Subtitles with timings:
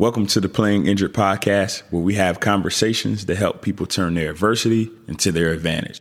[0.00, 4.30] Welcome to the Playing Injured podcast, where we have conversations that help people turn their
[4.30, 6.00] adversity into their advantage.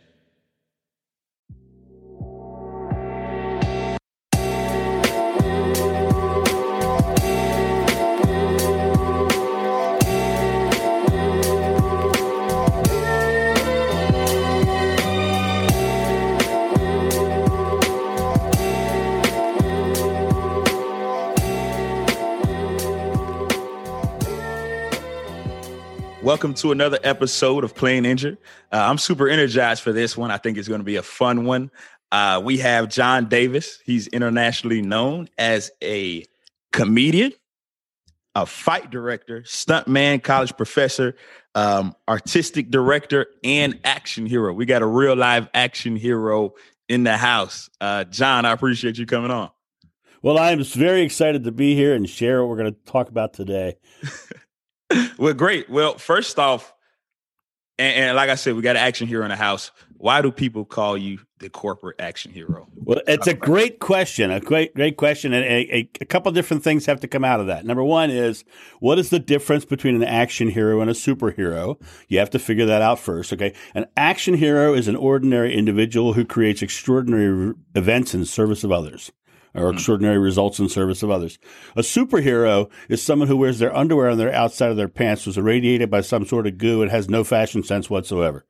[26.30, 28.38] Welcome to another episode of Playing Injured.
[28.72, 30.30] Uh, I'm super energized for this one.
[30.30, 31.72] I think it's going to be a fun one.
[32.12, 33.80] Uh, we have John Davis.
[33.84, 36.24] He's internationally known as a
[36.72, 37.34] comedian,
[38.36, 41.16] a fight director, stuntman, college professor,
[41.56, 44.54] um, artistic director, and action hero.
[44.54, 46.54] We got a real live action hero
[46.88, 47.72] in the house.
[47.82, 49.50] Uh, John, I appreciate you coming on.
[50.22, 53.34] Well, I'm very excited to be here and share what we're going to talk about
[53.34, 53.78] today.
[55.18, 55.70] well, great.
[55.70, 56.74] Well, first off,
[57.80, 59.72] and, and, like I said, we got an action hero in the house.
[59.96, 62.68] Why do people call you the corporate action hero?
[62.76, 64.32] Well, it's a great question.
[64.32, 67.40] A great, great question, and a, a, a, couple different things have to come out
[67.40, 67.66] of that.
[67.66, 68.44] Number one is
[68.80, 71.82] what is the difference between an action hero and a superhero?
[72.10, 73.32] You have to figure that out first.
[73.32, 78.74] Okay, an action hero is an ordinary individual who creates extraordinary events in service of
[78.74, 79.12] others
[79.54, 79.76] or hmm.
[79.76, 81.40] extraordinary results in service of others.
[81.76, 85.38] A superhero is someone who wears their underwear on their outside of their pants, was
[85.38, 88.46] irradiated by some sort of goo, and has no fashion sense whatsoever.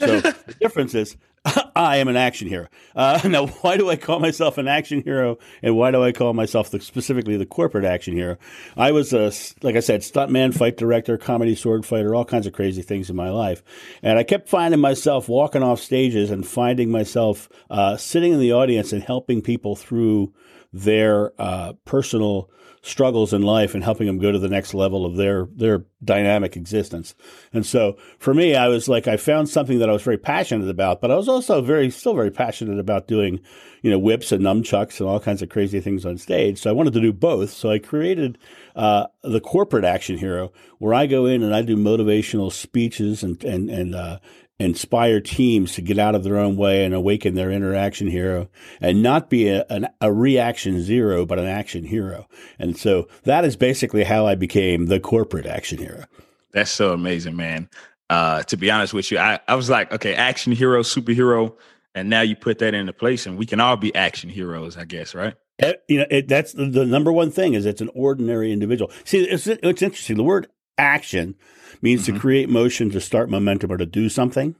[0.00, 1.16] So the difference is
[1.74, 2.68] I am an action hero.
[2.94, 6.32] Uh, now, why do I call myself an action hero, and why do I call
[6.34, 8.36] myself the, specifically the corporate action hero?
[8.76, 12.52] I was a, like I said, stuntman, fight director, comedy sword fighter, all kinds of
[12.52, 13.62] crazy things in my life,
[14.02, 18.52] and I kept finding myself walking off stages and finding myself uh, sitting in the
[18.52, 20.32] audience and helping people through
[20.72, 22.50] their uh, personal
[22.84, 26.56] struggles in life and helping them go to the next level of their their dynamic
[26.56, 27.14] existence.
[27.52, 30.68] And so for me, I was like I found something that I was very passionate
[30.68, 33.40] about, but I was also very still very passionate about doing,
[33.82, 36.58] you know, whips and nunchucks and all kinds of crazy things on stage.
[36.58, 37.50] So I wanted to do both.
[37.50, 38.36] So I created
[38.74, 43.42] uh, the corporate action hero, where I go in and I do motivational speeches and
[43.44, 44.18] and and uh,
[44.62, 48.48] inspire teams to get out of their own way and awaken their interaction hero
[48.80, 52.28] and not be a, an, a reaction zero, but an action hero.
[52.58, 56.04] And so that is basically how I became the corporate action hero.
[56.52, 57.68] That's so amazing, man.
[58.10, 61.56] Uh, to be honest with you, I, I was like, okay, action hero, superhero.
[61.94, 64.84] And now you put that into place and we can all be action heroes, I
[64.84, 65.34] guess, right?
[65.58, 68.90] It, you know, it, that's the, the, number one thing is it's an ordinary individual.
[69.04, 70.16] See, it's, it's interesting.
[70.16, 70.48] The word
[70.78, 71.34] action
[71.80, 72.14] means mm-hmm.
[72.14, 74.54] to create motion, to start momentum, or to do something.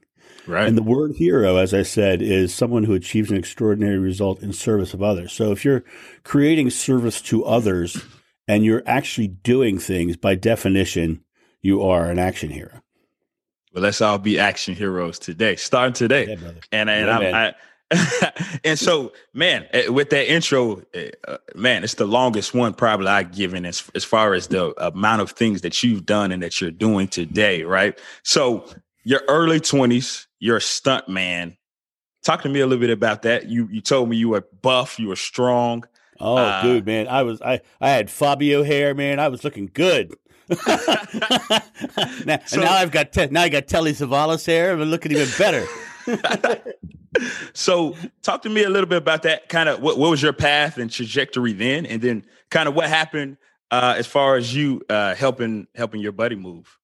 [0.47, 0.67] Right.
[0.67, 4.53] And the word hero, as I said, is someone who achieves an extraordinary result in
[4.53, 5.33] service of others.
[5.33, 5.85] So if you're
[6.25, 8.05] creating service to others
[8.49, 11.23] and you're actually doing things, by definition,
[11.61, 12.83] you are an action hero.
[13.73, 16.27] Well, let's all be action heroes today, starting today.
[16.29, 17.53] Yeah, and and yeah,
[18.65, 23.09] and so, man, eh, with that intro, eh, uh, man, it's the longest one probably
[23.09, 26.61] I've given as as far as the amount of things that you've done and that
[26.61, 27.99] you're doing today, right?
[28.23, 28.67] So,
[29.05, 31.57] your early twenties, you're a stunt man.
[32.25, 33.49] Talk to me a little bit about that.
[33.49, 35.85] You you told me you were buff, you were strong.
[36.21, 39.19] Oh, uh, dude, man, I was I I had Fabio hair, man.
[39.19, 40.15] I was looking good.
[42.27, 44.73] now, so, now I've got te- now I got Telly Savalas hair.
[44.73, 45.67] I'm looking even better.
[47.53, 50.33] So talk to me a little bit about that kind of what, what was your
[50.33, 53.37] path and trajectory then and then kind of what happened
[53.71, 56.79] uh, as far as you uh, helping helping your buddy move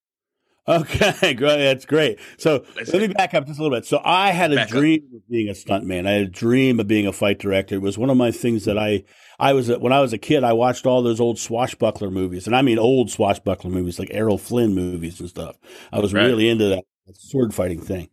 [0.68, 1.64] Okay, great.
[1.64, 2.18] That's great.
[2.36, 3.86] So Let's let me back up just a little bit.
[3.86, 5.16] So I had a dream up.
[5.16, 6.06] of being a stuntman.
[6.06, 7.76] I had a dream of being a fight director.
[7.76, 9.04] It was one of my things that I,
[9.38, 12.46] I was, when I was a kid, I watched all those old swashbuckler movies.
[12.46, 15.56] And I mean old swashbuckler movies, like Errol Flynn movies and stuff.
[15.90, 16.26] I was right.
[16.26, 18.08] really into that sword fighting thing.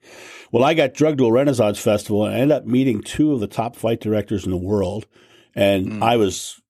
[0.51, 3.39] Well, I got drugged to a Renaissance festival and I ended up meeting two of
[3.39, 5.05] the top fight directors in the world.
[5.53, 6.03] And mm.
[6.03, 6.61] I was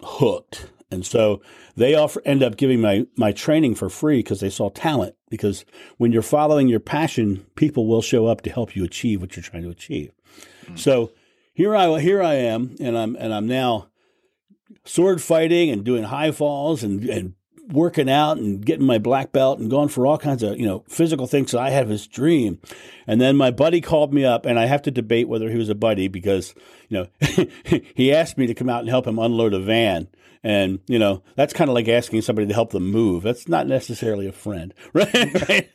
[0.00, 0.70] hooked.
[0.90, 1.42] And so
[1.74, 5.14] they offer, end up giving my, my training for free because they saw talent.
[5.30, 5.64] Because
[5.96, 9.42] when you're following your passion, people will show up to help you achieve what you're
[9.42, 10.12] trying to achieve.
[10.66, 10.78] Mm.
[10.78, 11.12] So
[11.54, 13.88] here I, here I am, and I'm, and I'm now
[14.84, 17.34] sword fighting and doing high falls and, and
[17.68, 20.84] working out and getting my black belt and going for all kinds of, you know,
[20.88, 21.50] physical things.
[21.50, 22.60] So I had this dream.
[23.06, 25.68] And then my buddy called me up and I have to debate whether he was
[25.68, 26.54] a buddy because,
[26.88, 27.46] you know,
[27.94, 30.08] he asked me to come out and help him unload a van
[30.42, 33.22] And, you know, that's kind of like asking somebody to help them move.
[33.22, 35.70] That's not necessarily a friend, right?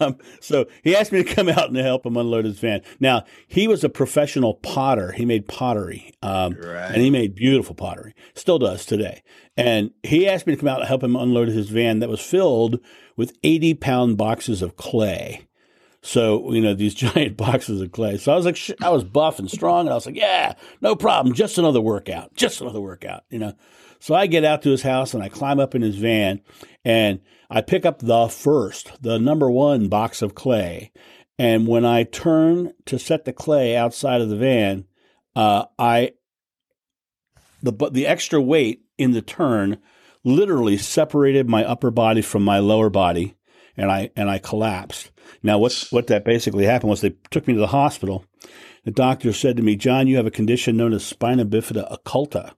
[0.00, 2.82] um, so he asked me to come out and help him unload his van.
[3.00, 5.12] Now, he was a professional potter.
[5.12, 6.92] He made pottery, um, right.
[6.92, 9.22] and he made beautiful pottery, still does today.
[9.56, 12.20] And he asked me to come out and help him unload his van that was
[12.20, 12.78] filled
[13.16, 15.47] with 80 pound boxes of clay.
[16.02, 18.18] So, you know, these giant boxes of clay.
[18.18, 19.86] So I was like, sh- I was buff and strong.
[19.86, 21.34] And I was like, yeah, no problem.
[21.34, 22.34] Just another workout.
[22.34, 23.54] Just another workout, you know.
[24.00, 26.40] So I get out to his house and I climb up in his van
[26.84, 30.92] and I pick up the first, the number one box of clay.
[31.38, 34.84] And when I turn to set the clay outside of the van,
[35.36, 36.12] uh, I
[37.62, 39.78] the the extra weight in the turn
[40.24, 43.36] literally separated my upper body from my lower body,
[43.76, 45.12] and I and I collapsed.
[45.42, 48.24] Now, what what that basically happened was they took me to the hospital.
[48.84, 52.52] The doctor said to me, "John, you have a condition known as spina bifida occulta."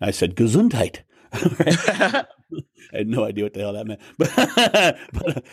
[0.00, 1.00] I said, "Gesundheit."
[1.32, 5.44] I had no idea what the hell that meant, but, but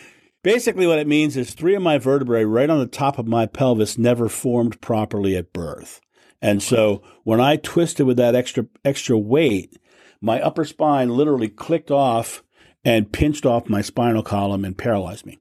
[0.44, 3.46] basically, what it means is three of my vertebrae right on the top of my
[3.46, 6.00] pelvis never formed properly at birth,
[6.40, 9.76] and so when I twisted with that extra extra weight,
[10.20, 12.44] my upper spine literally clicked off
[12.84, 15.38] and pinched off my spinal column and paralyzed me.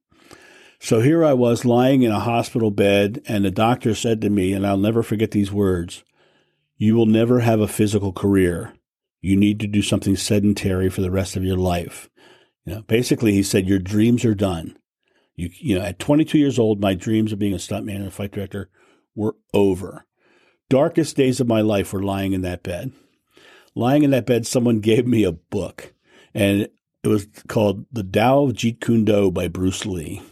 [0.84, 4.52] So here I was lying in a hospital bed, and the doctor said to me,
[4.52, 6.04] and I'll never forget these words
[6.76, 8.74] You will never have a physical career.
[9.22, 12.10] You need to do something sedentary for the rest of your life.
[12.66, 14.76] You know, basically, he said, Your dreams are done.
[15.36, 18.12] You, you know, at 22 years old, my dreams of being a stuntman and a
[18.12, 18.68] fight director
[19.14, 20.08] were over.
[20.68, 22.92] Darkest days of my life were lying in that bed.
[23.76, 25.94] Lying in that bed, someone gave me a book,
[26.34, 26.62] and
[27.04, 30.24] it was called The Tao of Jeet Kune Do by Bruce Lee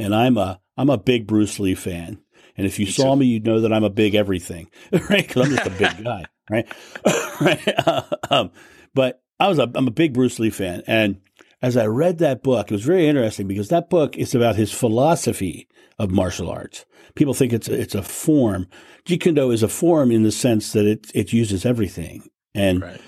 [0.00, 2.20] and I'm a I'm a big Bruce Lee fan.
[2.56, 3.20] And if you me saw too.
[3.20, 5.26] me, you'd know that I'm a big everything, right?
[5.26, 6.68] Because I'm just a big guy, right?
[7.40, 8.32] right.
[8.32, 8.50] um,
[8.94, 11.20] but I was a I'm a big Bruce Lee fan, and
[11.62, 14.72] as I read that book, it was very interesting because that book is about his
[14.72, 15.68] philosophy
[15.98, 16.86] of martial arts.
[17.14, 18.66] People think it's a, it's a form.
[19.04, 22.82] Jeet Kune Do is a form in the sense that it it uses everything, and
[22.82, 23.00] right.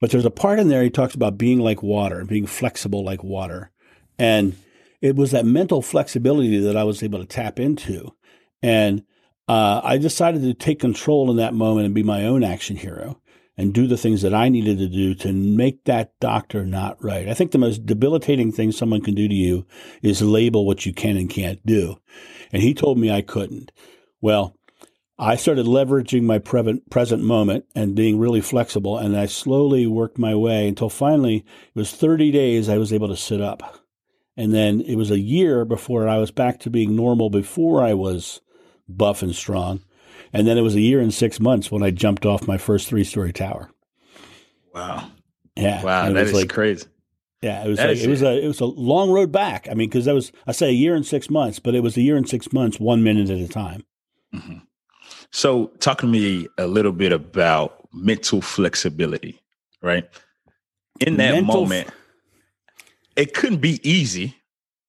[0.00, 3.22] but there's a part in there he talks about being like water, being flexible like
[3.22, 3.70] water,
[4.18, 4.56] and
[5.00, 8.14] it was that mental flexibility that I was able to tap into.
[8.62, 9.04] And
[9.48, 13.20] uh, I decided to take control in that moment and be my own action hero
[13.56, 17.28] and do the things that I needed to do to make that doctor not right.
[17.28, 19.66] I think the most debilitating thing someone can do to you
[20.02, 21.96] is label what you can and can't do.
[22.52, 23.72] And he told me I couldn't.
[24.20, 24.56] Well,
[25.18, 30.34] I started leveraging my present moment and being really flexible, and I slowly worked my
[30.34, 33.79] way until finally it was 30 days I was able to sit up.
[34.36, 37.94] And then it was a year before I was back to being normal before I
[37.94, 38.40] was
[38.88, 39.80] buff and strong.
[40.32, 42.88] And then it was a year and six months when I jumped off my first
[42.88, 43.70] three story tower.
[44.74, 45.10] Wow.
[45.56, 45.82] Yeah.
[45.82, 46.12] Wow.
[46.12, 46.86] That is like, crazy.
[47.42, 47.64] Yeah.
[47.64, 49.68] It was like, it was a, it was a long road back.
[49.70, 51.96] I mean, cause that was, I say a year and six months, but it was
[51.96, 53.84] a year and six months, one minute at a time.
[54.34, 54.58] Mm-hmm.
[55.32, 59.40] So talk to me a little bit about mental flexibility,
[59.82, 60.08] right?
[61.00, 61.88] In that mental moment,
[63.16, 64.36] it couldn't be easy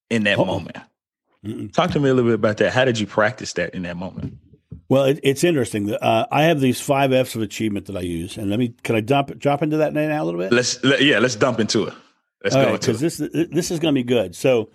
[0.09, 0.45] in that oh.
[0.45, 0.77] moment.
[1.45, 1.73] Mm-mm.
[1.73, 2.71] Talk to me a little bit about that.
[2.71, 4.37] How did you practice that in that moment?
[4.89, 5.93] Well, it, it's interesting.
[5.93, 8.95] Uh, I have these five F's of achievement that I use, and let me can
[8.95, 10.51] I dump drop into that now a little bit?
[10.51, 11.93] Let's let, yeah, let's dump into it.
[12.43, 14.35] Let's All go because this this is going to be good.
[14.35, 14.69] So,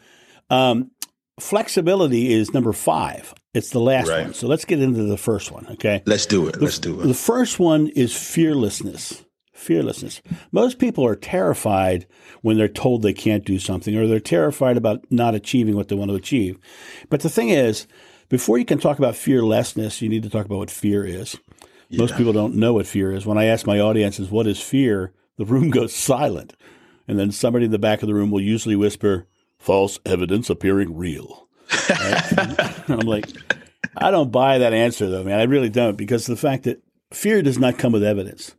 [0.48, 0.90] um,
[1.38, 3.34] flexibility is number five.
[3.52, 4.24] It's the last right.
[4.24, 4.34] one.
[4.34, 5.66] So let's get into the first one.
[5.72, 6.54] Okay, let's do it.
[6.54, 7.06] The, let's do it.
[7.06, 9.22] The first one is fearlessness
[9.56, 10.20] fearlessness.
[10.52, 12.06] Most people are terrified
[12.42, 15.96] when they're told they can't do something or they're terrified about not achieving what they
[15.96, 16.58] want to achieve.
[17.08, 17.86] But the thing is,
[18.28, 21.38] before you can talk about fearlessness, you need to talk about what fear is.
[21.88, 22.00] Yeah.
[22.00, 23.26] Most people don't know what fear is.
[23.26, 25.12] When I ask my audiences, what is fear?
[25.36, 26.54] The room goes silent.
[27.06, 29.26] And then somebody in the back of the room will usually whisper,
[29.58, 31.48] false evidence appearing real.
[31.88, 32.88] Right?
[32.88, 33.26] I'm like,
[33.96, 35.38] I don't buy that answer though, man.
[35.38, 36.82] I really don't because the fact that
[37.12, 38.55] fear does not come with evidence.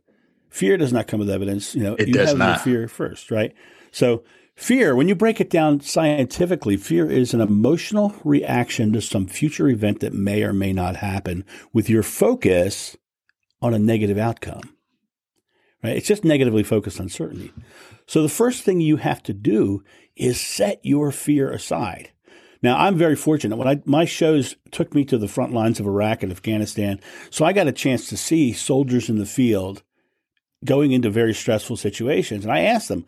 [0.50, 1.74] Fear does not come with evidence.
[1.74, 2.60] You know, it you does have not.
[2.62, 3.54] fear first, right?
[3.90, 4.24] So
[4.54, 9.68] fear, when you break it down scientifically, fear is an emotional reaction to some future
[9.68, 12.96] event that may or may not happen with your focus
[13.60, 14.62] on a negative outcome.
[15.82, 15.96] Right?
[15.96, 17.52] It's just negatively focused uncertainty.
[18.06, 19.84] So the first thing you have to do
[20.16, 22.10] is set your fear aside.
[22.62, 23.56] Now, I'm very fortunate.
[23.56, 26.98] When I, my shows took me to the front lines of Iraq and Afghanistan,
[27.30, 29.84] so I got a chance to see soldiers in the field
[30.64, 32.44] going into very stressful situations.
[32.44, 33.06] And I asked them,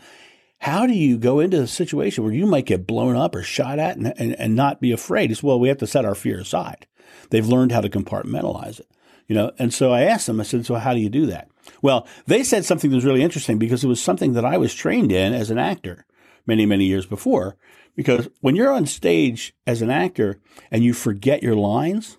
[0.61, 3.79] how do you go into a situation where you might get blown up or shot
[3.79, 5.31] at and, and, and not be afraid?
[5.31, 6.87] It's well, we have to set our fear aside.
[7.31, 8.89] They've learned how to compartmentalize it,
[9.27, 9.53] you know.
[9.59, 11.51] And so I asked them, I said, so how do you do that?
[11.81, 14.75] Well, they said something that was really interesting because it was something that I was
[14.75, 16.05] trained in as an actor
[16.47, 17.57] many, many years before.
[17.97, 20.41] Because when you're on stage as an actor
[20.71, 22.19] and you forget your lines,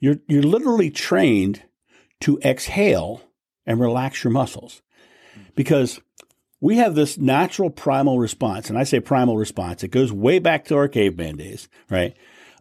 [0.00, 1.62] you're, you're literally trained
[2.20, 3.22] to exhale
[3.68, 4.82] and relax your muscles.
[5.54, 6.00] Because
[6.60, 10.64] we have this natural primal response, and I say primal response, it goes way back
[10.64, 12.16] to our caveman days, right?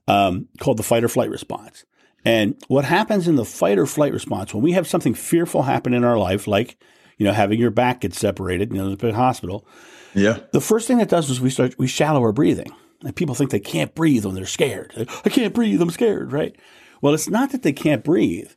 [0.08, 1.86] Um, called the fight or flight response.
[2.24, 5.94] And what happens in the fight or flight response when we have something fearful happen
[5.94, 6.78] in our life, like
[7.18, 9.66] you know having your back get separated, you know, in the hospital.
[10.14, 10.40] Yeah.
[10.52, 12.72] The first thing that does is we start we shallow our breathing,
[13.04, 14.94] and people think they can't breathe when they're scared.
[15.24, 15.82] I can't breathe.
[15.82, 16.34] I'm scared.
[16.34, 16.56] Right.
[17.02, 18.52] Well, it's not that they can't breathe.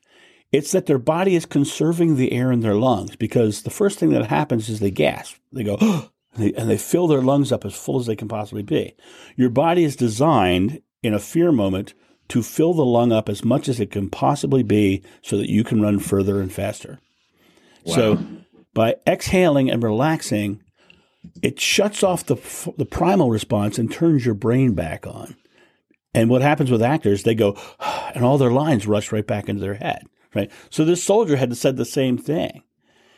[0.52, 4.10] It's that their body is conserving the air in their lungs because the first thing
[4.10, 5.36] that happens is they gasp.
[5.52, 8.28] They go, and they, and they fill their lungs up as full as they can
[8.28, 8.94] possibly be.
[9.36, 11.94] Your body is designed in a fear moment
[12.28, 15.64] to fill the lung up as much as it can possibly be so that you
[15.64, 16.98] can run further and faster.
[17.84, 17.94] Wow.
[17.94, 18.24] So
[18.74, 20.62] by exhaling and relaxing,
[21.42, 22.36] it shuts off the,
[22.76, 25.36] the primal response and turns your brain back on.
[26.12, 27.56] And what happens with actors, they go,
[28.14, 30.50] and all their lines rush right back into their head right?
[30.70, 32.62] So this soldier had to said the same thing.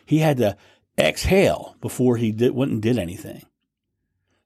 [0.04, 0.56] He had to
[0.98, 3.42] exhale before he did, went and did anything.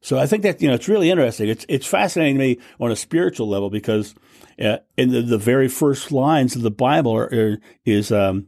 [0.00, 1.48] So I think that you know it's really interesting.
[1.48, 4.14] It's it's fascinating to me on a spiritual level because
[4.62, 8.46] uh, in the, the very first lines of the Bible are, are, is um,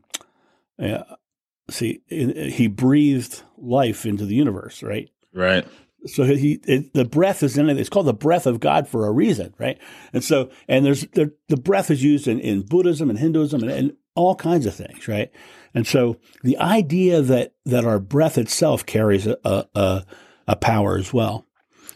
[0.80, 1.02] uh,
[1.70, 5.10] see in, he breathed life into the universe, right?
[5.34, 5.66] Right.
[6.08, 7.78] So he it, the breath is in it.
[7.78, 9.78] It's called the breath of God for a reason, right?
[10.12, 13.70] And so and there's the, the breath is used in, in Buddhism and Hinduism and,
[13.70, 15.30] and all kinds of things, right?
[15.74, 20.04] And so the idea that that our breath itself carries a, a,
[20.46, 21.46] a power as well.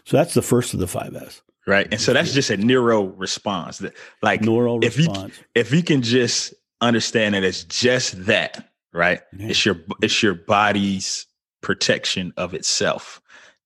[0.05, 1.41] So that's the first of the five S.
[1.65, 1.87] Right.
[1.91, 3.77] And so that's just a neuro response.
[3.77, 5.37] That like neural if response.
[5.37, 9.21] You, if you can just understand that it's just that, right?
[9.37, 9.47] Yeah.
[9.47, 11.25] It's your it's your body's
[11.61, 13.21] protection of itself.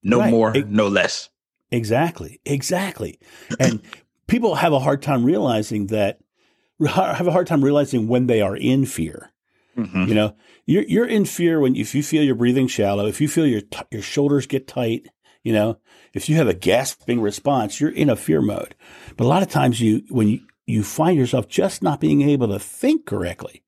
[0.08, 0.32] No right.
[0.32, 1.30] more, it, no less.
[1.72, 2.40] Exactly.
[2.46, 3.20] Exactly.
[3.60, 3.82] And
[4.28, 6.20] people have a hard time realizing that
[6.86, 9.32] have a hard time realizing when they are in fear.
[9.78, 10.06] Mm-hmm.
[10.06, 10.36] You know,
[10.66, 13.62] you're you're in fear when if you feel your breathing shallow, if you feel your
[13.62, 15.08] t- your shoulders get tight,
[15.44, 15.78] you know,
[16.14, 18.76] if you have a gasping response, you're in a fear mode.
[19.16, 22.48] But a lot of times you when you, you find yourself just not being able
[22.48, 23.62] to think correctly.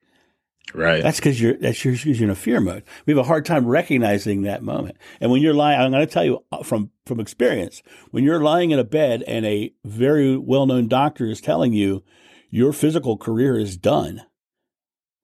[0.73, 1.01] Right.
[1.01, 2.83] That's because you're that's because you're in a fear mode.
[3.05, 4.97] We have a hard time recognizing that moment.
[5.19, 8.41] And when you're lying, I'm going to tell you uh, from from experience, when you're
[8.41, 12.03] lying in a bed and a very well known doctor is telling you
[12.49, 14.23] your physical career is done,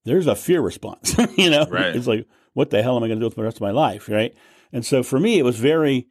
[0.03, 1.15] there's a fear response.
[1.37, 1.95] you know, right.
[1.95, 3.71] it's like, what the hell am I going to do with the rest of my
[3.71, 4.09] life?
[4.09, 4.35] Right.
[4.71, 6.07] And so for me, it was very,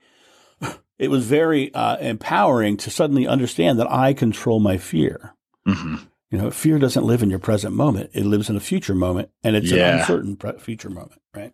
[0.98, 5.34] it was very uh, empowering to suddenly understand that I control my fear.
[5.66, 5.96] Mm-hmm.
[6.31, 9.31] You know, fear doesn't live in your present moment; it lives in a future moment,
[9.43, 9.95] and it's yeah.
[9.95, 11.52] an uncertain pre- future moment, right?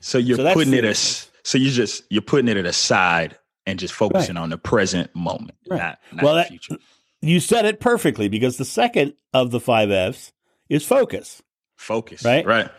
[0.00, 3.94] So you're so putting it as so you just you're putting it aside and just
[3.94, 4.42] focusing right.
[4.42, 5.78] on the present moment, right.
[5.78, 6.74] not, not well, the future.
[6.74, 6.80] That,
[7.22, 10.32] you said it perfectly because the second of the five F's
[10.68, 11.42] is focus.
[11.76, 12.24] Focus.
[12.24, 12.44] Right?
[12.44, 12.70] Right.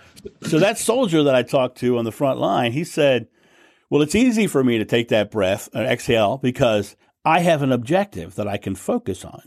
[0.43, 3.27] so that soldier that I talked to on the front line, he said,
[3.89, 7.71] Well, it's easy for me to take that breath and exhale because I have an
[7.71, 9.43] objective that I can focus on.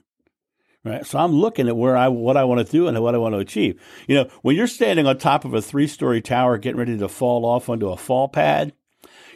[0.85, 1.07] Right.
[1.07, 3.35] So I'm looking at where I what I want to do and what I want
[3.35, 3.81] to achieve.
[4.07, 7.09] You know, when you're standing on top of a three story tower getting ready to
[7.09, 8.75] fall off onto a fall pad,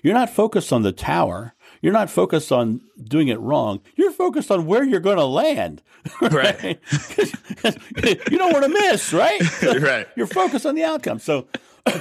[0.02, 1.54] you're not focused on the tower.
[1.80, 3.80] You're not focused on doing it wrong.
[3.96, 5.82] You're focused on where you're going to land.
[6.22, 6.80] Right.
[7.64, 9.62] you don't want to miss, right?
[9.62, 10.06] right.
[10.16, 11.18] You're focused on the outcome.
[11.18, 11.48] So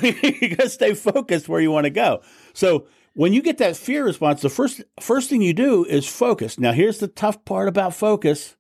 [0.02, 2.22] you got to stay focused where you want to go.
[2.54, 6.58] So when you get that fear response, the first first thing you do is focus.
[6.58, 8.56] Now here's the tough part about focus.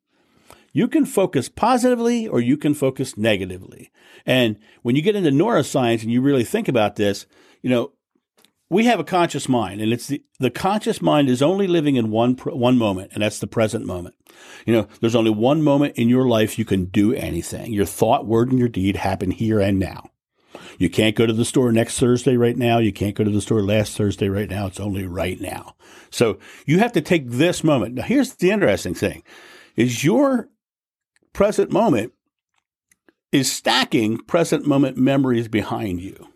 [0.78, 3.92] You can focus positively or you can focus negatively.
[4.28, 7.26] And when you get into neuroscience and you really think about this,
[7.64, 7.94] you know,
[8.70, 12.12] we have a conscious mind and it's the, the conscious mind is only living in
[12.12, 14.14] one one moment and that's the present moment.
[14.68, 17.74] You know there's only one moment in your life you can do anything.
[17.74, 20.12] Your thought word and your deed happen here and now.
[20.78, 22.78] You can't go to the store next thursday right now.
[22.78, 24.68] You can't go to the store last thursday right now.
[24.68, 25.74] It's only right now.
[26.12, 27.96] So you have to take this moment.
[27.96, 29.24] Now here's the interesting thing.
[29.76, 30.50] Is your
[31.38, 32.14] present moment
[33.32, 36.28] is stacking present moment memories behind you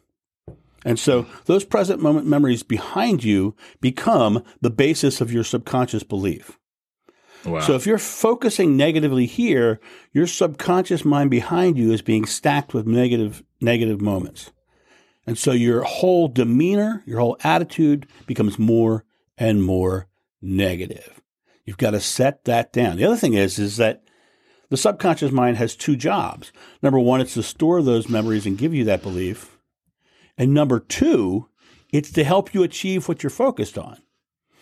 [0.83, 6.57] and so those present moment memories behind you become the basis of your subconscious belief.
[7.45, 7.59] Wow.
[7.59, 9.79] So if you're focusing negatively here,
[10.11, 14.51] your subconscious mind behind you is being stacked with negative negative moments.
[15.27, 19.05] And so your whole demeanor, your whole attitude becomes more
[19.37, 20.07] and more
[20.41, 21.21] negative.
[21.65, 22.97] You've got to set that down.
[22.97, 24.03] The other thing is is that
[24.71, 26.53] the subconscious mind has two jobs.
[26.81, 29.57] Number one, it's to store those memories and give you that belief.
[30.37, 31.49] And number two,
[31.91, 33.97] it's to help you achieve what you're focused on.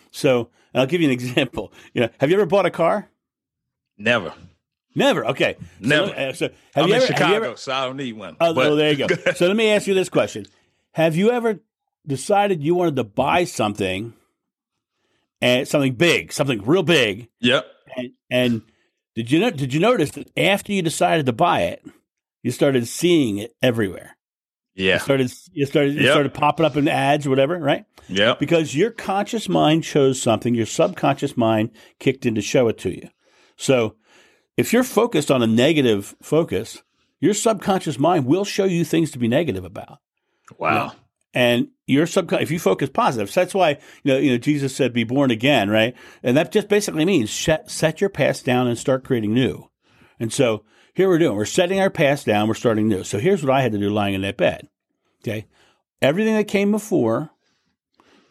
[0.10, 1.72] So I'll give you an example.
[1.94, 3.08] You know, have you ever bought a car?
[4.00, 4.34] Never.
[4.96, 5.28] Never.
[5.28, 5.58] Okay.
[5.80, 6.08] Never.
[6.08, 8.36] So, uh, so have I'm you in ever, Chicago, ever, so I don't need one.
[8.42, 9.16] Oh, oh there you go.
[9.36, 10.48] so let me ask you this question:
[10.94, 11.60] Have you ever
[12.08, 14.14] decided you wanted to buy something,
[15.40, 17.30] and something big, something real big?
[17.42, 17.68] Yep.
[17.96, 18.62] And, and
[19.20, 21.84] did you know, did you notice that after you decided to buy it,
[22.42, 24.16] you started seeing it everywhere?
[24.76, 24.94] Yeah.
[24.94, 27.84] You started you started you started popping up in ads or whatever, right?
[28.08, 28.36] Yeah.
[28.40, 32.96] Because your conscious mind chose something, your subconscious mind kicked in to show it to
[32.96, 33.10] you.
[33.58, 33.98] So
[34.56, 36.82] if you're focused on a negative focus,
[37.20, 39.98] your subconscious mind will show you things to be negative about.
[40.58, 40.70] Wow.
[40.70, 40.92] You know?
[41.34, 44.76] And your subconscious, if you focus positive, so that's why you know, you know Jesus
[44.76, 45.96] said, "Be born again," right?
[46.24, 49.70] And that just basically means set your past down and start creating new.
[50.20, 50.64] And so
[50.96, 53.04] here we're doing, we're setting our past down, we're starting new.
[53.04, 54.70] So here's what I had to do lying in that bed.
[55.22, 55.46] Okay,
[56.02, 57.30] everything that came before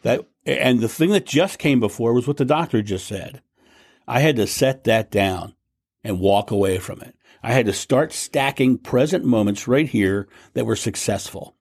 [0.03, 3.41] that, and the thing that just came before was what the doctor just said.
[4.07, 5.53] I had to set that down
[6.03, 7.15] and walk away from it.
[7.43, 11.55] I had to start stacking present moments right here that were successful.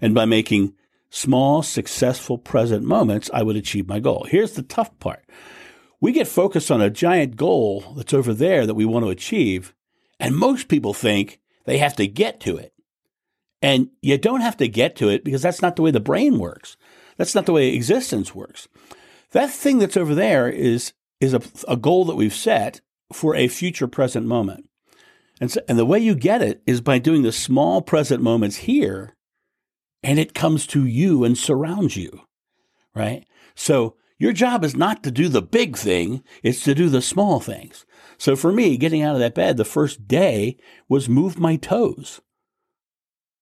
[0.00, 0.74] And by making
[1.14, 4.26] small, successful present moments, I would achieve my goal.
[4.28, 5.24] Here's the tough part.
[6.00, 9.74] We get focused on a giant goal that's over there that we want to achieve.
[10.18, 12.72] And most people think they have to get to it.
[13.62, 16.38] And you don't have to get to it because that's not the way the brain
[16.40, 16.76] works.
[17.16, 18.66] That's not the way existence works.
[19.30, 22.80] That thing that's over there is, is a, a goal that we've set
[23.12, 24.68] for a future present moment.
[25.40, 28.56] And, so, and the way you get it is by doing the small present moments
[28.56, 29.14] here,
[30.04, 32.20] and it comes to you and surrounds you,
[32.94, 33.24] right?
[33.54, 37.40] So your job is not to do the big thing, it's to do the small
[37.40, 37.84] things.
[38.18, 40.58] So for me, getting out of that bed the first day
[40.88, 42.20] was move my toes,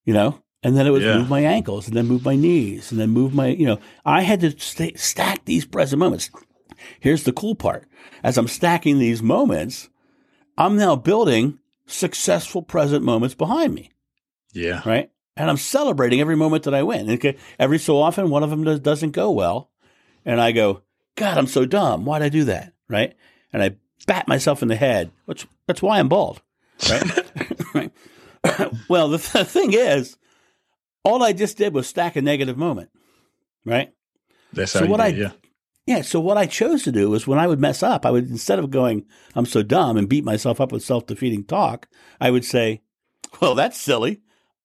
[0.05, 1.19] you know, and then it was yeah.
[1.19, 4.23] move my ankles and then move my knees and then move my, you know, I
[4.23, 6.31] had to stay, stack these present moments.
[7.01, 7.89] Here's the cool part.
[8.23, 9.89] As I'm stacking these moments,
[10.57, 13.91] I'm now building successful present moments behind me.
[14.53, 14.83] Yeah.
[14.85, 15.11] Right.
[15.37, 17.11] And I'm celebrating every moment that I win.
[17.11, 17.37] Okay.
[17.59, 19.71] Every so often, one of them does, doesn't go well.
[20.25, 20.83] And I go,
[21.17, 22.05] God, I'm so dumb.
[22.05, 22.75] Why'd I do that?
[22.89, 23.15] Right.
[23.53, 26.43] And I bat myself in the head, which that's why I'm bald.
[26.89, 27.35] Right.
[27.75, 27.93] right.
[28.89, 30.17] well, the, th- thing is,
[31.05, 32.91] all I just did was stack a negative moment.
[33.65, 33.93] Right.
[34.53, 35.31] That's so what I, yeah.
[35.87, 36.03] Yeah.
[36.03, 38.59] So what I chose to do was when I would mess up, I would instead
[38.59, 41.89] of going, I'm so dumb and beat myself up with self defeating talk,
[42.21, 42.83] I would say,
[43.41, 44.21] Well, that's silly.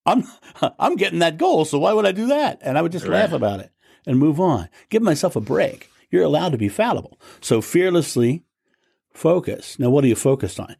[0.08, 0.24] I'm
[0.80, 2.60] I'm getting that goal, so why would I do that?
[2.62, 3.20] And I would just right.
[3.22, 3.72] laugh about it
[4.08, 4.70] and move on.
[4.90, 5.92] Give myself a break.
[6.10, 7.20] You're allowed to be fallible.
[7.42, 8.46] So fearlessly
[9.14, 9.78] focus.
[9.78, 10.76] Now what are you focused on?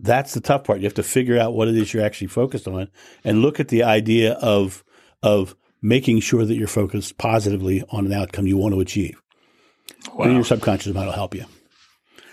[0.00, 0.80] That's the tough part.
[0.80, 2.88] You have to figure out what it is you're actually focused on
[3.22, 4.82] and look at the idea of
[5.22, 9.20] of making sure that you're focused positively on an outcome you want to achieve.
[10.14, 10.24] Wow.
[10.24, 11.44] And your subconscious mind will help you.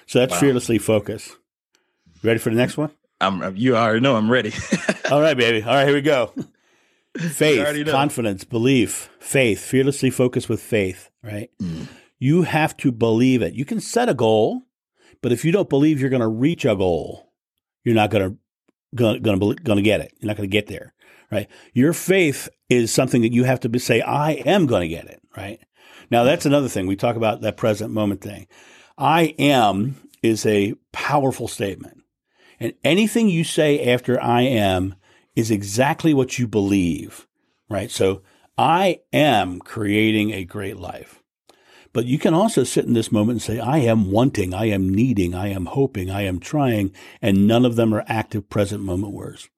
[0.05, 0.39] So that's wow.
[0.39, 1.35] fearlessly focus.
[2.23, 2.91] Ready for the next one?
[3.19, 3.55] I'm.
[3.55, 4.53] You already know I'm ready.
[5.11, 5.63] All right, baby.
[5.63, 6.33] All right, here we go.
[7.17, 9.59] Faith, confidence, belief, faith.
[9.61, 11.09] Fearlessly focus with faith.
[11.23, 11.49] Right.
[11.59, 11.87] Mm.
[12.19, 13.55] You have to believe it.
[13.55, 14.61] You can set a goal,
[15.23, 17.31] but if you don't believe you're going to reach a goal,
[17.83, 18.37] you're not going to
[18.93, 20.13] going to going to get it.
[20.19, 20.93] You're not going to get there.
[21.31, 21.47] Right.
[21.73, 25.21] Your faith is something that you have to say, "I am going to get it."
[25.35, 25.59] Right.
[26.11, 26.87] Now, that's another thing.
[26.87, 28.47] We talk about that present moment thing.
[28.97, 32.03] I am is a powerful statement.
[32.59, 34.95] And anything you say after I am
[35.35, 37.27] is exactly what you believe,
[37.69, 37.91] right?
[37.91, 38.21] So
[38.57, 41.21] I am creating a great life.
[41.93, 44.89] But you can also sit in this moment and say, I am wanting, I am
[44.89, 46.91] needing, I am hoping, I am trying,
[47.21, 49.49] and none of them are active present moment words.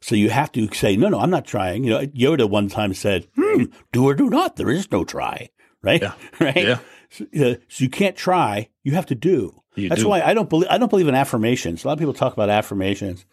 [0.00, 1.84] So you have to say, no, no, I'm not trying.
[1.84, 4.56] You know, Yoda one time said, hmm, do or do not.
[4.56, 5.50] There is no try
[5.82, 6.00] right?
[6.00, 6.14] Yeah.
[6.40, 6.56] right.
[6.56, 6.78] Yeah.
[7.10, 9.61] So, uh, so, you can't try; you have to do.
[9.74, 10.08] You That's do.
[10.08, 11.84] why I don't believe I don't believe in affirmations.
[11.84, 13.24] A lot of people talk about affirmations.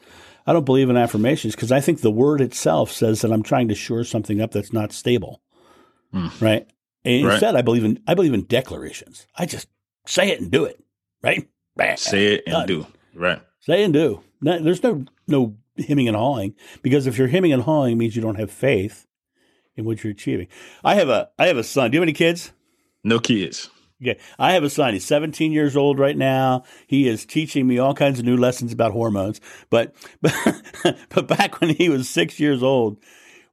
[0.47, 3.67] I don't believe in affirmations because I think the word itself says that I'm trying
[3.67, 5.41] to shore something up that's not stable.
[6.13, 6.41] Mm.
[6.41, 6.67] Right.
[7.05, 7.33] And right.
[7.33, 9.27] Instead, I believe in I believe in declarations.
[9.35, 9.67] I just
[10.05, 10.81] say it and do it.
[11.21, 11.49] Right.
[11.99, 12.67] Say it and Done.
[12.67, 12.87] do.
[13.13, 13.41] Right.
[13.59, 14.23] Say and do.
[14.41, 18.21] No, there's no no hemming and hawing because if you're hemming and hawing, means you
[18.21, 19.07] don't have faith
[19.75, 20.47] in what you're achieving.
[20.83, 21.91] I have a I have a son.
[21.91, 22.51] Do you have any kids?
[23.03, 23.69] No kids.
[24.01, 24.19] Okay.
[24.37, 24.93] I have a son.
[24.93, 26.63] He's 17 years old right now.
[26.87, 29.41] He is teaching me all kinds of new lessons about hormones.
[29.69, 32.97] But but, but back when he was six years old,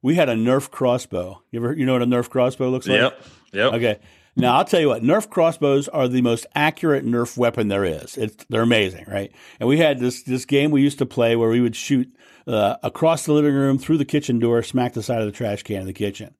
[0.01, 1.41] we had a Nerf crossbow.
[1.51, 3.01] You ever you know what a Nerf crossbow looks like?
[3.01, 3.21] Yep.
[3.53, 3.73] Yep.
[3.73, 3.99] Okay.
[4.39, 8.17] Now I'll tell you what, Nerf crossbows are the most accurate Nerf weapon there is.
[8.17, 9.31] It's, they're amazing, right?
[9.59, 12.75] And we had this this game we used to play where we would shoot uh,
[12.83, 15.81] across the living room through the kitchen door, smack the side of the trash can
[15.81, 16.35] in the kitchen.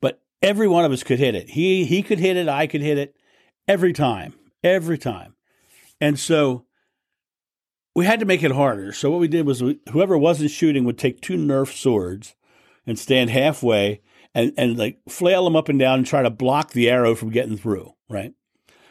[0.00, 1.50] But every one of us could hit it.
[1.50, 3.14] He he could hit it, I could hit it
[3.68, 5.34] every time, every time.
[6.00, 6.66] And so
[7.94, 8.92] we had to make it harder.
[8.92, 12.34] So what we did was we, whoever wasn't shooting would take two Nerf swords
[12.86, 14.00] and stand halfway
[14.34, 17.30] and, and like flail them up and down and try to block the arrow from
[17.30, 18.32] getting through, right?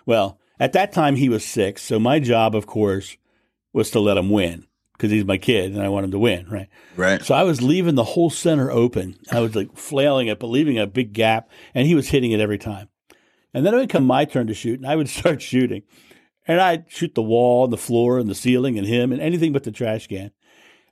[0.06, 3.18] Well, at that time he was six, so my job, of course,
[3.74, 6.48] was to let him win because he's my kid and I want him to win,
[6.48, 6.70] right?
[6.96, 7.24] Right.
[7.24, 9.18] So I was leaving the whole center open.
[9.32, 12.40] I was like flailing it, but leaving a big gap, and he was hitting it
[12.40, 12.88] every time.
[13.54, 15.84] And then it would come my turn to shoot, and I would start shooting.
[16.48, 19.54] And I'd shoot the wall and the floor and the ceiling and him and anything
[19.54, 20.32] but the trash can.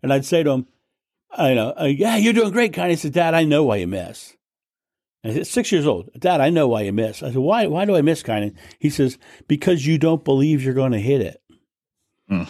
[0.04, 0.68] And I'd say to him,
[1.32, 2.92] I know, uh, yeah, you're doing great, Connie.
[2.92, 4.36] He said, Dad, I know why you miss.
[5.24, 6.10] And he's six years old.
[6.18, 7.22] Dad, I know why you miss.
[7.22, 8.56] I said, why, why do I miss, Kynan?
[8.80, 9.18] He says,
[9.48, 11.42] because you don't believe you're going to hit it.
[12.32, 12.50] Mm.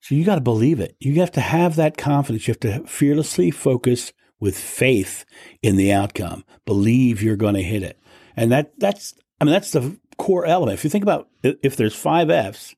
[0.00, 0.96] So you got to believe it.
[0.98, 2.48] You have to have that confidence.
[2.48, 5.24] You have to fearlessly focus with faith
[5.62, 6.44] in the outcome.
[6.66, 7.98] Believe you're going to hit it.
[8.34, 10.78] And that that's I mean that's the core element.
[10.78, 12.74] If you think about if there's five F's,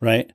[0.00, 0.32] right?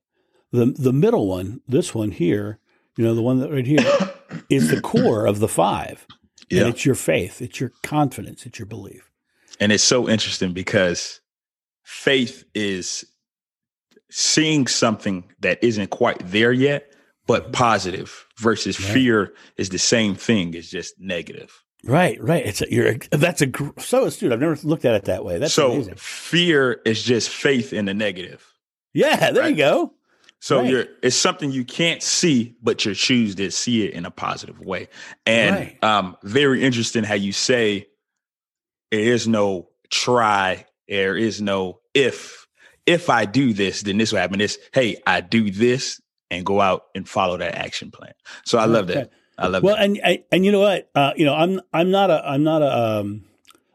[0.51, 2.59] The the middle one, this one here,
[2.97, 3.85] you know, the one that right here
[4.49, 6.05] is the core of the five.
[6.49, 6.61] Yeah.
[6.61, 9.11] And it's your faith, it's your confidence, it's your belief.
[9.59, 11.19] And it's so interesting because
[11.83, 13.05] faith is
[14.09, 16.93] seeing something that isn't quite there yet,
[17.25, 17.51] but mm-hmm.
[17.51, 18.93] positive versus Right.
[18.93, 20.53] fear is the same thing.
[20.53, 21.51] It's just negative.
[21.87, 22.45] Right, right.
[22.45, 24.31] It's a, you're that's a so astute.
[24.33, 25.39] I've never looked at it that way.
[25.39, 25.95] That's so amazing.
[25.95, 28.45] fear is just faith in the negative.
[28.93, 29.93] Yeah, there you go.
[30.39, 30.69] So Right.
[30.69, 34.59] you're it's something you can't see, but you choose to see it in a positive
[34.59, 34.89] way.
[35.25, 35.83] And Right.
[35.83, 37.87] um, very interesting how you say
[38.91, 42.45] there is no try, there is no if.
[42.85, 44.39] If I do this, then this will happen.
[44.39, 45.99] It's hey, I do this
[46.31, 48.13] and go out and follow that action plan.
[48.45, 49.11] So I love that.
[49.37, 49.85] I love Well, that.
[49.85, 50.89] and and and you know what?
[50.95, 53.23] Uh, you know, I'm I'm not a I'm not a um,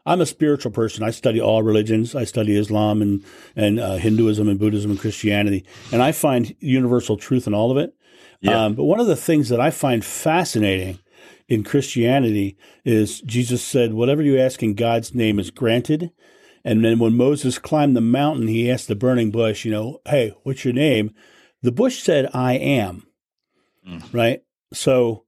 [0.05, 1.03] I'm a spiritual person.
[1.03, 2.15] I study all religions.
[2.15, 3.23] I study Islam and
[3.55, 7.77] and uh, Hinduism and Buddhism and Christianity, and I find universal truth in all of
[7.77, 7.95] it.
[8.41, 8.65] Yeah.
[8.65, 10.99] Um, but one of the things that I find fascinating
[11.47, 16.11] in Christianity is Jesus said, "Whatever you ask in God's name is granted."
[16.65, 20.33] And then when Moses climbed the mountain, he asked the burning bush, "You know, hey,
[20.43, 21.11] what's your name?"
[21.61, 23.07] The bush said, "I am."
[23.87, 24.13] Mm.
[24.13, 24.41] Right.
[24.73, 25.22] So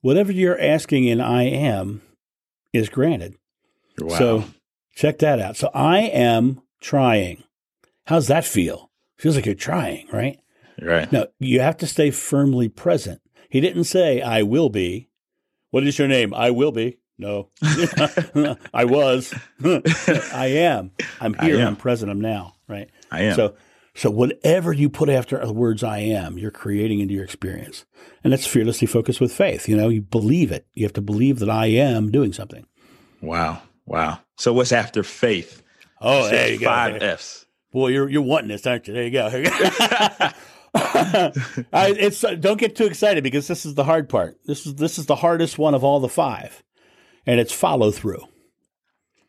[0.00, 2.02] whatever you're asking in I am
[2.72, 3.36] is granted.
[3.98, 4.18] Wow.
[4.18, 4.44] So
[4.94, 5.56] check that out.
[5.56, 7.44] So I am trying.
[8.06, 8.90] How's that feel?
[9.18, 10.38] Feels like you're trying, right?
[10.80, 11.10] right.
[11.12, 13.20] Now, you have to stay firmly present.
[13.50, 15.08] He didn't say, I will be.
[15.70, 16.32] What is your name?
[16.34, 16.98] I will be.
[17.18, 17.50] No,
[18.72, 19.34] I was.
[19.62, 20.92] I am.
[21.20, 21.60] I'm I here.
[21.60, 21.68] am.
[21.68, 22.10] I'm present.
[22.10, 22.88] I'm now, right?
[23.10, 23.36] I am.
[23.36, 23.54] So,
[24.00, 27.84] so whatever you put after the words "I am," you're creating into your experience,
[28.24, 29.68] and that's fearlessly focused with faith.
[29.68, 30.66] You know, you believe it.
[30.72, 32.64] You have to believe that I am doing something.
[33.20, 33.60] wow.
[33.84, 34.20] Wow.
[34.38, 35.62] So what's after faith?
[36.00, 36.64] Oh, there you go.
[36.64, 37.44] Five F's.
[37.72, 38.94] Boy, you're you're wanting this, aren't you?
[38.94, 39.28] There you go.
[39.28, 40.30] Here you go.
[40.74, 44.38] I, it's don't get too excited because this is the hard part.
[44.46, 46.62] This is this is the hardest one of all the five,
[47.26, 48.24] and it's follow through.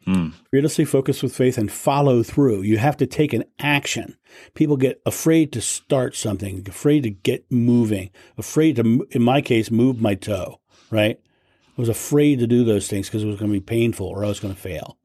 [0.05, 0.29] Hmm.
[0.49, 2.63] Fearlessly focus with faith and follow through.
[2.63, 4.17] You have to take an action.
[4.55, 9.69] People get afraid to start something, afraid to get moving, afraid to, in my case,
[9.69, 10.59] move my toe.
[10.89, 11.19] Right?
[11.77, 14.25] I was afraid to do those things because it was going to be painful or
[14.25, 14.97] I was going to fail.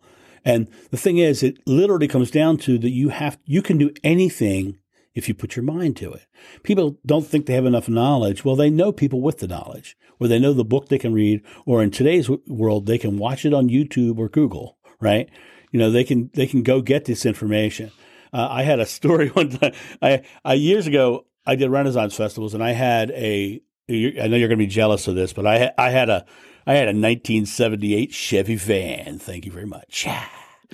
[0.45, 3.91] And the thing is, it literally comes down to that you have you can do
[4.05, 4.79] anything
[5.13, 6.27] if you put your mind to it.
[6.63, 8.45] People don't think they have enough knowledge.
[8.45, 11.43] Well, they know people with the knowledge, or they know the book they can read,
[11.65, 14.79] or in today's world, they can watch it on YouTube or Google.
[15.01, 15.29] Right?
[15.73, 17.93] You know, they can they can go get this information.
[18.33, 19.73] Uh, I had a story one time.
[20.01, 23.61] I, I years ago I did Renaissance festivals, and I had a.
[23.89, 26.27] I know you're going to be jealous of this, but I I had a
[26.67, 29.19] I had a 1978 Chevy van.
[29.19, 30.07] Thank you very much.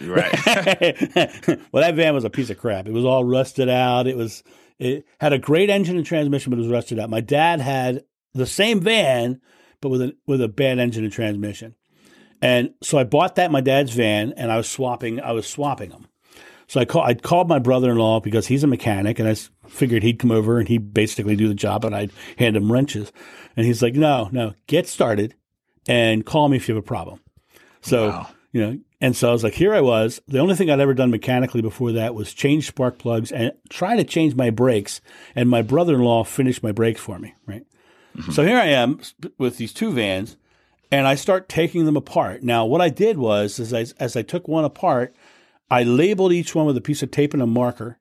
[0.00, 0.32] Right.
[1.70, 2.87] well, that van was a piece of crap.
[2.87, 4.06] It was all rusted out.
[4.06, 4.42] It was
[4.78, 7.11] it had a great engine and transmission, but it was rusted out.
[7.11, 9.40] My dad had the same van,
[9.82, 11.74] but with a with a bad engine and transmission.
[12.42, 15.20] And so I bought that my dad's van, and I was swapping.
[15.20, 16.09] I was swapping them.
[16.66, 19.35] So I call, I'd called my brother-in-law because he's a mechanic, and I
[19.68, 23.12] figured he'd come over and he'd basically do the job, and I'd hand him wrenches.
[23.57, 25.35] And he's like, "No, no, get started,
[25.87, 27.20] and call me if you have a problem."
[27.81, 28.28] So Wow.
[28.52, 30.20] you know, and so I was like, here I was.
[30.28, 33.96] The only thing I'd ever done mechanically before that was change spark plugs and try
[33.96, 35.00] to change my brakes.
[35.35, 37.66] And my brother-in-law finished my brakes for me, right?
[38.16, 38.31] Mm-hmm.
[38.31, 39.00] So here I am
[39.38, 40.37] with these two vans,
[40.92, 42.42] and I start taking them apart.
[42.42, 45.16] Now, what I did was, as I as I took one apart,
[45.70, 47.98] I labeled each one with a piece of tape and a marker,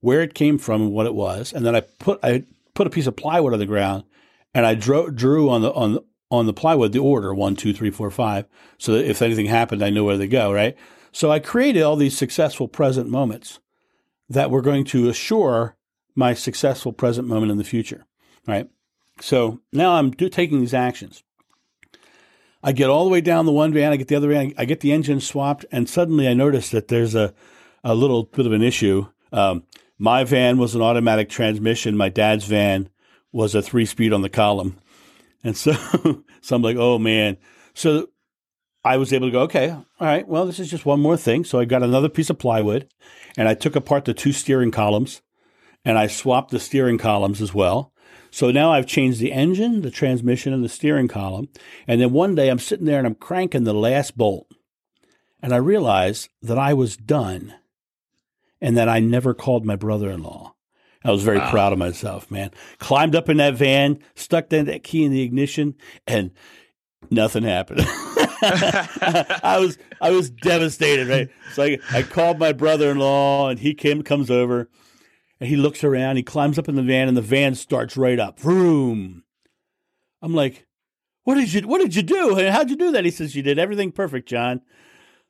[0.00, 2.90] where it came from and what it was, and then I put I put a
[2.90, 4.04] piece of plywood on the ground,
[4.54, 5.98] and I drew, drew on the on
[6.30, 8.46] on the plywood the order one, two, three, four, five,
[8.78, 10.52] so that if anything happened, I knew where to go.
[10.52, 10.74] Right.
[11.12, 13.60] So I created all these successful present moments
[14.30, 15.76] that were going to assure
[16.14, 18.06] my successful present moment in the future.
[18.46, 18.70] Right.
[19.20, 21.22] So now I'm do, taking these actions.
[22.62, 24.64] I get all the way down the one van, I get the other van, I
[24.64, 27.34] get the engine swapped, and suddenly I notice that there's a,
[27.82, 29.06] a little bit of an issue.
[29.32, 29.64] Um,
[29.98, 31.96] my van was an automatic transmission.
[31.96, 32.88] My dad's van
[33.32, 34.78] was a three speed on the column.
[35.44, 35.72] And so,
[36.40, 37.36] so I'm like, oh man.
[37.74, 38.08] So
[38.84, 41.44] I was able to go, okay, all right, well, this is just one more thing.
[41.44, 42.88] So I got another piece of plywood
[43.36, 45.22] and I took apart the two steering columns
[45.84, 47.91] and I swapped the steering columns as well.
[48.32, 51.50] So now I've changed the engine, the transmission, and the steering column.
[51.86, 54.48] And then one day I'm sitting there and I'm cranking the last bolt.
[55.42, 57.54] And I realized that I was done
[58.58, 60.54] and that I never called my brother in law.
[61.04, 61.50] I was very wow.
[61.50, 62.52] proud of myself, man.
[62.78, 65.74] Climbed up in that van, stuck that key in the ignition,
[66.06, 66.30] and
[67.10, 67.82] nothing happened.
[67.84, 71.28] I was I was devastated, right?
[71.54, 74.70] So I, I called my brother in law, and he came comes over,
[75.42, 76.14] and he looks around.
[76.14, 78.38] He climbs up in the van, and the van starts right up.
[78.38, 79.24] Vroom.
[80.22, 80.68] I'm like,
[81.24, 82.36] "What did you What did you do?
[82.48, 84.60] How'd you do that?" He says, "You did everything perfect, John."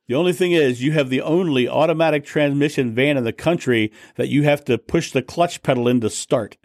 [0.09, 4.29] The only thing is, you have the only automatic transmission van in the country that
[4.29, 6.59] you have to push the clutch pedal in to start.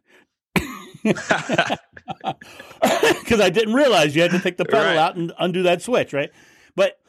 [2.82, 4.98] Because I didn't realize you had to take the pedal right.
[4.98, 6.32] out and undo that switch, right?
[6.76, 7.00] But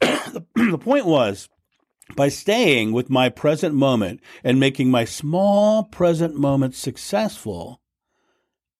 [0.00, 1.48] the, the point was,
[2.16, 7.80] by staying with my present moment and making my small present moment successful,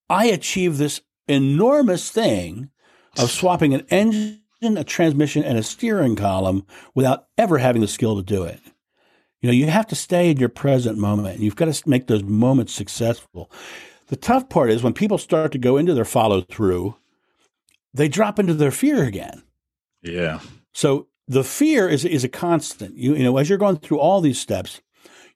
[0.09, 2.71] I achieve this enormous thing
[3.19, 8.17] of swapping an engine, a transmission, and a steering column without ever having the skill
[8.17, 8.61] to do it.
[9.41, 11.41] You know, you have to stay in your present moment.
[11.41, 13.51] You've got to make those moments successful.
[14.09, 16.97] The tough part is when people start to go into their follow through,
[17.95, 19.43] they drop into their fear again.
[20.03, 20.41] Yeah.
[20.73, 22.97] So the fear is is a constant.
[22.97, 24.83] You you know, as you're going through all these steps,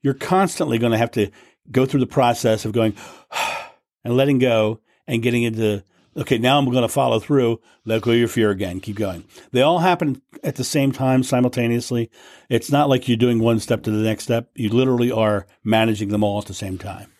[0.02, 1.30] you're constantly going to have to
[1.70, 2.96] go through the process of going
[4.04, 5.84] and letting go and getting into
[6.16, 7.60] okay, now I'm going to follow through.
[7.84, 8.80] Let go of your fear again.
[8.80, 9.24] Keep going.
[9.52, 12.10] They all happen at the same time simultaneously.
[12.48, 14.50] It's not like you're doing one step to the next step.
[14.54, 17.12] You literally are managing them all at the same time.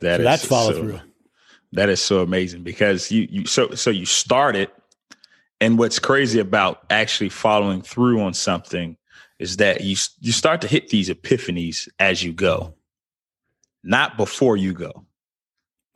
[0.00, 1.00] That so that's follow so, through.
[1.72, 4.70] That is so amazing because you you so so you started
[5.62, 8.96] and what's crazy about actually following through on something
[9.38, 12.74] is that you you start to hit these epiphanies as you go,
[13.84, 15.06] not before you go.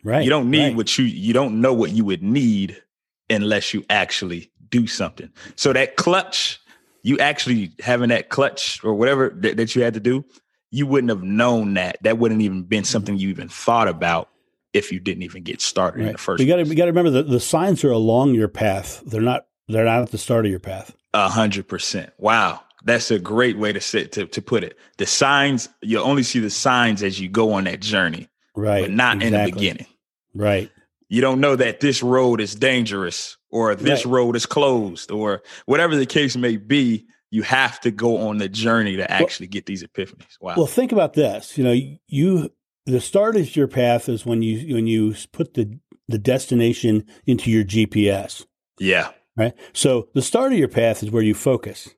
[0.05, 0.23] Right.
[0.23, 0.77] You don't need right.
[0.77, 2.81] what you you don't know what you would need
[3.29, 5.33] unless you actually do something.
[5.57, 6.61] So that clutch,
[7.03, 10.25] you actually having that clutch or whatever that, that you had to do,
[10.71, 12.01] you wouldn't have known that.
[12.03, 12.87] That wouldn't even been mm-hmm.
[12.87, 14.29] something you even thought about
[14.73, 16.07] if you didn't even get started right.
[16.07, 16.41] in the first.
[16.41, 19.03] You got to you got to remember that the signs are along your path.
[19.05, 20.95] They're not they're not at the start of your path.
[21.15, 22.13] A hundred percent.
[22.19, 22.61] Wow.
[22.85, 24.79] That's a great way to sit to, to put it.
[24.99, 28.29] The signs, you only see the signs as you go on that journey.
[28.55, 28.83] Right.
[28.83, 29.27] But not exactly.
[29.27, 29.87] in the beginning.
[30.35, 30.71] Right.
[31.09, 34.13] You don't know that this road is dangerous or this right.
[34.13, 37.07] road is closed or whatever the case may be.
[37.31, 40.41] You have to go on the journey to actually well, get these epiphanies.
[40.41, 40.55] Wow.
[40.57, 41.59] Well, think about this.
[41.59, 41.75] You know,
[42.07, 42.53] you
[42.87, 47.51] the start of your path is when you when you put the the destination into
[47.51, 48.47] your GPS.
[48.79, 49.55] Yeah right?
[49.73, 51.91] So the start of your path is where you focus.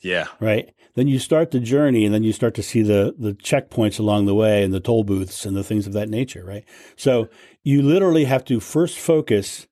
[0.00, 0.26] Yeah.
[0.40, 0.72] Right.
[0.94, 4.26] Then you start the journey, and then you start to see the the checkpoints along
[4.26, 6.44] the way, and the toll booths, and the things of that nature.
[6.44, 6.64] Right.
[6.96, 7.28] So
[7.62, 9.66] you literally have to first focus,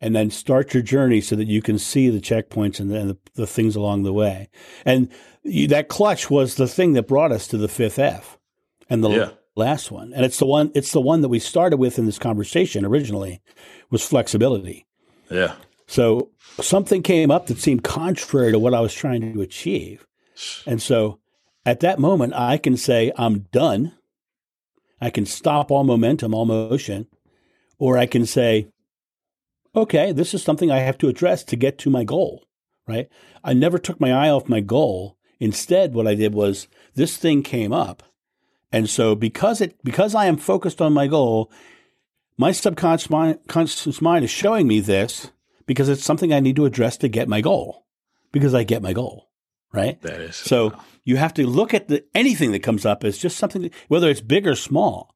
[0.00, 3.10] and then start your journey so that you can see the checkpoints and the, and
[3.10, 4.48] the, the things along the way.
[4.84, 5.08] And
[5.42, 8.38] you, that clutch was the thing that brought us to the fifth F,
[8.90, 9.30] and the yeah.
[9.54, 12.18] last one, and it's the one it's the one that we started with in this
[12.18, 13.40] conversation originally,
[13.90, 14.86] was flexibility.
[15.30, 15.54] Yeah.
[15.86, 20.06] So something came up that seemed contrary to what I was trying to achieve.
[20.66, 21.20] And so
[21.64, 23.92] at that moment, I can say, I'm done.
[25.00, 27.06] I can stop all momentum, all motion,
[27.78, 28.68] or I can say,
[29.74, 32.44] okay, this is something I have to address to get to my goal,
[32.88, 33.08] right?
[33.44, 35.16] I never took my eye off my goal.
[35.38, 38.02] Instead, what I did was this thing came up.
[38.72, 41.50] And so because it because I am focused on my goal,
[42.38, 43.38] my subconscious mind,
[44.00, 45.30] mind is showing me this
[45.66, 47.86] because it's something I need to address to get my goal
[48.32, 49.30] because I get my goal,
[49.72, 50.00] right?
[50.02, 50.68] That is so.
[50.68, 50.84] Wow.
[51.04, 54.10] You have to look at the, anything that comes up as just something, that, whether
[54.10, 55.14] it's big or small.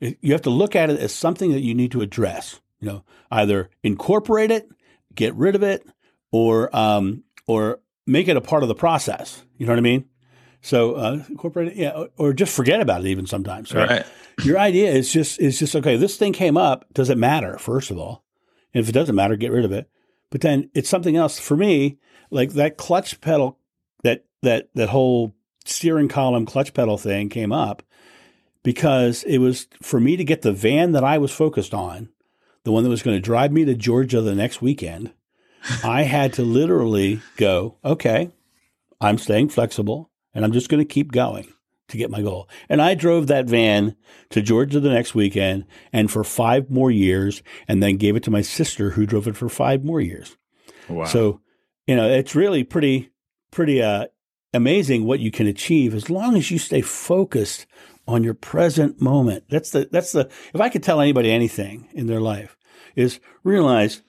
[0.00, 2.60] You have to look at it as something that you need to address.
[2.80, 4.68] You know, either incorporate it,
[5.14, 5.86] get rid of it,
[6.32, 9.42] or um, or make it a part of the process.
[9.56, 10.04] You know what I mean?
[10.60, 13.74] So uh, incorporate it, yeah, or, or just forget about it even sometimes.
[13.74, 13.88] Right?
[13.88, 14.06] Right.
[14.42, 15.96] Your idea is just is just okay.
[15.96, 16.84] This thing came up.
[16.92, 17.56] Does it matter?
[17.56, 18.25] First of all,
[18.76, 19.88] and if it doesn't matter, get rid of it.
[20.30, 21.96] But then it's something else for me.
[22.30, 23.58] Like that clutch pedal,
[24.02, 25.34] that that that whole
[25.64, 27.82] steering column clutch pedal thing came up
[28.62, 32.10] because it was for me to get the van that I was focused on,
[32.64, 35.14] the one that was going to drive me to Georgia the next weekend.
[35.82, 38.30] I had to literally go, okay,
[39.00, 41.50] I'm staying flexible and I'm just going to keep going
[41.88, 42.48] to get my goal.
[42.68, 43.96] And I drove that van
[44.30, 48.30] to Georgia the next weekend and for five more years, and then gave it to
[48.30, 50.36] my sister who drove it for five more years.
[50.88, 51.04] Wow.
[51.04, 51.40] So,
[51.86, 53.10] you know, it's really pretty,
[53.50, 54.06] pretty uh,
[54.52, 57.66] amazing what you can achieve as long as you stay focused
[58.08, 59.44] on your present moment.
[59.48, 62.56] That's the, that's the, if I could tell anybody anything in their life
[62.94, 64.02] is realize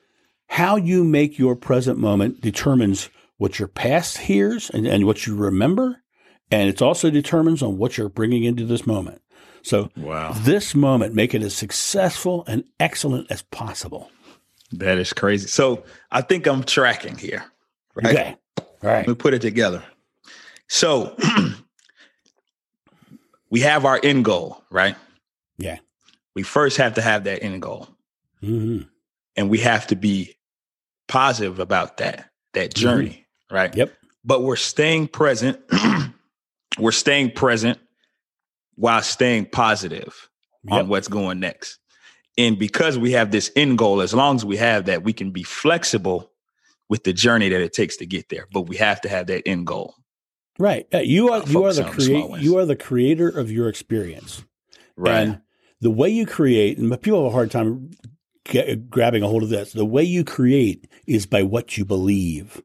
[0.50, 5.36] how you make your present moment determines what your past hears and, and what you
[5.36, 6.04] remember
[6.52, 9.22] and it also determines on what you're bringing into this moment.
[9.64, 10.34] So, Wow.
[10.34, 14.10] this moment, make it as successful and excellent as possible.
[14.72, 15.48] that is crazy.
[15.48, 17.44] So I think I'm tracking here.
[17.96, 18.06] Right.
[18.14, 18.36] Okay.
[18.58, 18.98] All right.
[19.00, 19.84] Let me put it together.
[20.68, 21.16] So
[23.50, 24.96] we have our end goal, right?
[25.58, 25.78] Yeah.
[26.36, 27.88] We first have to have that end goal.
[28.42, 28.82] hmm
[29.36, 30.36] And we have to be
[31.08, 33.74] positive about that, that journey, right?
[33.76, 33.94] Yep.
[34.24, 35.60] But we're staying present.
[36.78, 37.80] we're staying present
[38.76, 40.30] while staying positive
[40.70, 41.80] on what's going next.
[42.38, 45.32] And because we have this end goal, as long as we have that, we can
[45.32, 46.32] be flexible
[46.90, 48.48] with the journey that it takes to get there.
[48.52, 49.96] But we have to have that end goal.
[50.60, 50.88] Right.
[50.94, 53.28] Uh, you are I'll you are the on the small create you are the creator
[53.28, 54.44] of your experience.
[54.96, 55.20] Right.
[55.20, 55.42] And
[55.82, 57.92] the way you create, and people have a hard time
[58.46, 59.74] get, grabbing a hold of this.
[59.74, 62.62] The way you create is by what you believe.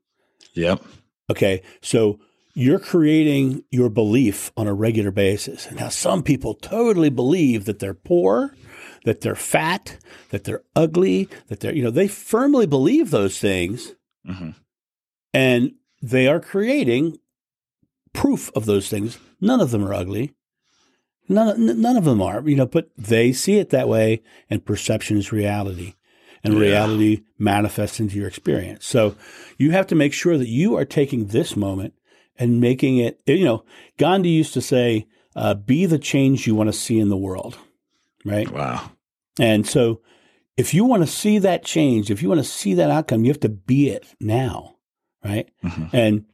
[0.55, 0.83] yep.
[1.31, 1.63] Okay.
[1.83, 2.21] So
[2.55, 5.71] you're creating your belief on a regular basis.
[5.73, 8.55] Now, some people totally believe that they're poor,
[9.05, 9.99] that they're fat,
[10.31, 13.95] that they're ugly, that they're, you know, they firmly believe those things
[14.27, 14.51] hmm
[15.35, 17.19] and they are creating
[18.13, 19.19] proof of those things.
[19.41, 20.35] None of them are ugly.
[21.29, 25.17] None, none of them are, you know, but they see it that way, and perception
[25.17, 25.95] is reality,
[26.45, 26.61] and Yeah.
[26.61, 28.85] reality manifests into your experience.
[28.85, 29.15] So
[29.57, 31.95] you have to make sure that you are taking this moment
[32.37, 33.65] and making it, you know,
[33.99, 37.59] Gandhi used to say, uh, be the change you want to see in the world,
[38.25, 38.51] right?
[38.51, 38.91] Wow.
[39.39, 40.01] And so
[40.57, 43.31] if you want to see that change, if you want to see that outcome, you
[43.31, 44.77] have to be it now,
[45.25, 45.49] right?
[45.65, 45.91] Mhm.
[45.93, 46.25] And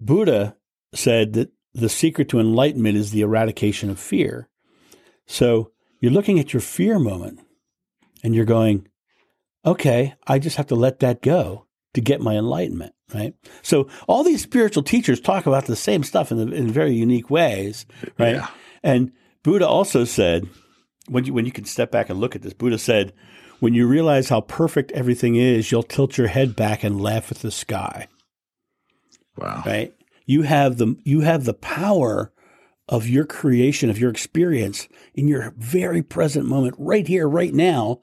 [0.00, 0.56] Buddha
[0.94, 4.48] said that the secret to enlightenment is the eradication of fear.
[5.26, 7.40] So you're looking at your fear moment
[8.22, 8.86] and you're going,
[9.64, 11.63] okay, I just have to let that go
[11.94, 13.34] to get my enlightenment, right?
[13.62, 17.30] So all these spiritual teachers talk about the same stuff in, the, in very unique
[17.30, 17.86] ways,
[18.18, 18.36] right?
[18.36, 18.48] Yeah.
[18.82, 20.48] And Buddha also said,
[21.08, 23.12] when you, when you can step back and look at this, Buddha said,
[23.60, 27.38] when you realize how perfect everything is, you'll tilt your head back and laugh at
[27.38, 28.08] the sky
[29.36, 29.62] Wow.
[29.66, 29.94] right?
[30.26, 32.32] You have the you have the power
[32.88, 38.00] of your creation of your experience in your very present moment, right here, right now.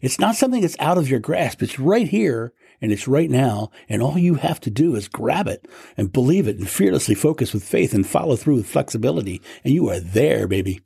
[0.00, 1.62] It's not something that's out of your grasp.
[1.62, 3.70] It's right here and it's right now.
[3.88, 5.66] And all you have to do is grab it
[5.96, 9.40] and believe it and fearlessly focus with faith and follow through with flexibility.
[9.64, 10.80] And you are there, baby.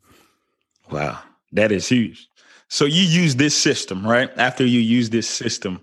[0.90, 1.18] Wow.
[1.52, 2.28] That is huge.
[2.68, 4.30] So you use this system, right?
[4.36, 5.80] After you use this system,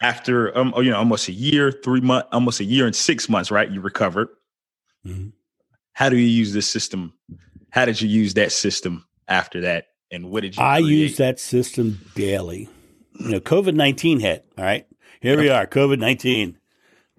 [0.00, 3.50] after um, you know, almost a year, three months, almost a year and six months,
[3.50, 3.70] right?
[3.70, 4.28] You recovered.
[5.06, 5.32] Mhm.
[5.92, 7.12] How do you use this system?
[7.70, 9.86] How did you use that system after that?
[10.10, 10.96] And what did you I create?
[10.98, 12.68] use that system daily.
[13.18, 14.44] You know, COVID 19 hit.
[14.58, 14.86] All right.
[15.20, 16.58] Here we are, COVID 19.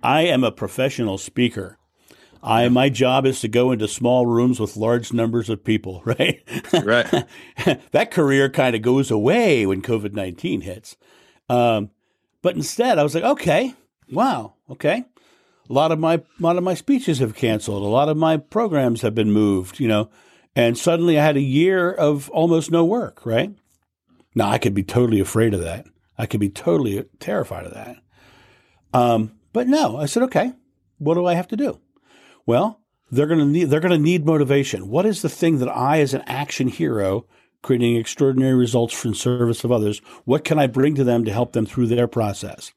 [0.03, 1.77] I am a professional speaker.
[2.43, 6.43] I, my job is to go into small rooms with large numbers of people, right?
[6.71, 7.25] Right.
[7.91, 10.95] that career kind of goes away when COVID 19 hits.
[11.49, 11.89] Um,
[12.41, 13.73] but instead, I was like, okay,
[14.12, 15.05] wow, okay.
[15.67, 17.81] A lot of my a lot of my speeches have canceled.
[17.81, 20.12] A lot of my programs have been moved, you know.
[20.55, 23.55] And suddenly I had a year of almost no work, right?
[24.35, 25.87] Now I could be totally afraid of that.
[26.17, 27.97] I could be totally terrified of that.
[28.93, 30.53] Um, but no, I said, okay,
[30.97, 31.79] what do I have to do?
[32.45, 34.89] Well, they're going to need they're going to need motivation.
[34.89, 37.25] What is the thing that I, as an action hero,
[37.61, 41.53] creating extraordinary results in service of others, what can I bring to them to help
[41.53, 42.73] them through their process?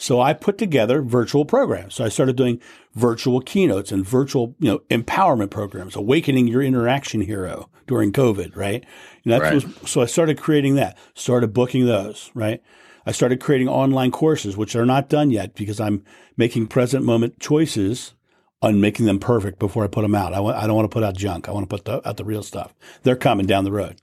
[0.00, 1.96] So I put together virtual programs.
[1.96, 2.60] So I started doing
[2.94, 8.56] virtual keynotes and virtual, you know, empowerment programs, awakening your inner action hero during COVID,
[8.56, 8.86] right?
[9.24, 9.54] And that Right.
[9.54, 12.62] was so I started creating that, started booking those, right?
[13.06, 16.04] I started creating online courses, which are not done yet because I'm
[16.36, 18.14] making present moment choices
[18.62, 20.32] on making them perfect before I put them out.
[20.32, 21.48] I, don't want to put out junk.
[21.48, 22.72] I want to put the, out the real stuff.
[23.02, 24.00] They're coming down the road,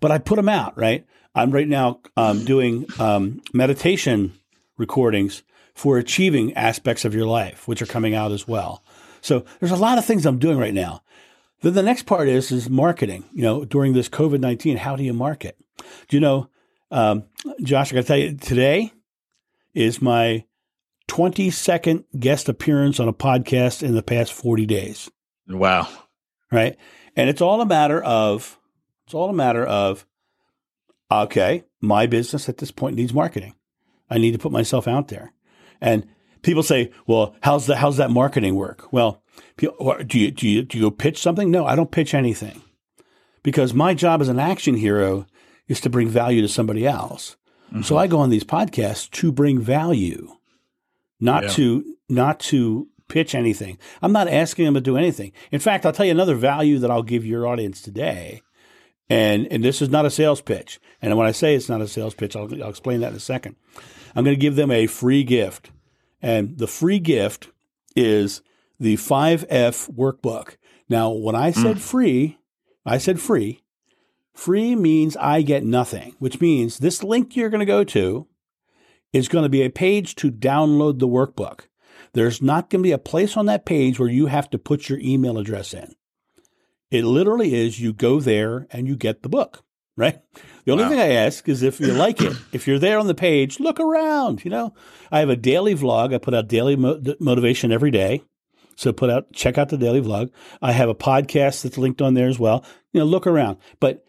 [0.00, 0.76] but I put them out.
[0.76, 1.06] Right.
[1.34, 4.32] I'm right now um, doing um, meditation
[4.80, 5.42] recordings
[5.74, 8.82] for achieving aspects of your life, which are coming out as well.
[9.20, 11.02] So there's a lot of things I'm doing right now.
[11.62, 13.24] Then the next part is is marketing.
[13.32, 15.56] You know, during this COVID nineteen, how do you market?
[16.08, 16.48] Do you know,
[16.90, 17.24] um,
[17.62, 17.92] Josh?
[17.92, 18.92] I got to tell you, today
[19.74, 20.44] is my
[21.08, 25.10] 22nd guest appearance on a podcast in the past 40 days.
[25.48, 25.88] Wow.
[26.52, 26.76] Right.
[27.16, 28.58] And it's all a matter of,
[29.04, 30.06] it's all a matter of,
[31.10, 33.54] okay, my business at this point needs marketing.
[34.10, 35.32] I need to put myself out there.
[35.80, 36.06] And
[36.42, 38.92] people say, well, how's that, how's that marketing work?
[38.92, 39.22] Well,
[39.56, 39.70] do
[40.18, 41.50] you, do you, do you pitch something?
[41.50, 42.62] No, I don't pitch anything
[43.42, 45.26] because my job as an action hero
[45.68, 47.36] is to bring value to somebody else.
[47.68, 47.82] Mm-hmm.
[47.82, 50.36] So I go on these podcasts to bring value
[51.20, 51.48] not yeah.
[51.50, 53.78] to not to pitch anything.
[54.02, 55.32] I'm not asking them to do anything.
[55.52, 58.42] In fact, I'll tell you another value that I'll give your audience today.
[59.08, 60.80] And and this is not a sales pitch.
[61.02, 63.20] And when I say it's not a sales pitch, I'll, I'll explain that in a
[63.20, 63.56] second.
[64.14, 65.70] I'm going to give them a free gift.
[66.22, 67.50] And the free gift
[67.96, 68.42] is
[68.78, 70.56] the 5F workbook.
[70.88, 71.80] Now, when I said mm.
[71.80, 72.38] free,
[72.84, 73.62] I said free.
[74.34, 78.26] Free means I get nothing, which means this link you're going to go to
[79.12, 81.66] is going to be a page to download the workbook.
[82.12, 84.88] There's not going to be a place on that page where you have to put
[84.88, 85.94] your email address in.
[86.90, 89.62] It literally is you go there and you get the book,
[89.96, 90.20] right?
[90.64, 90.90] The only wow.
[90.90, 93.80] thing I ask is if you like it, if you're there on the page, look
[93.80, 94.44] around.
[94.44, 94.74] You know,
[95.10, 96.14] I have a daily vlog.
[96.14, 98.22] I put out daily mo- motivation every day.
[98.76, 100.30] So put out, check out the daily vlog.
[100.62, 102.64] I have a podcast that's linked on there as well.
[102.92, 103.58] You know, look around.
[103.78, 104.04] But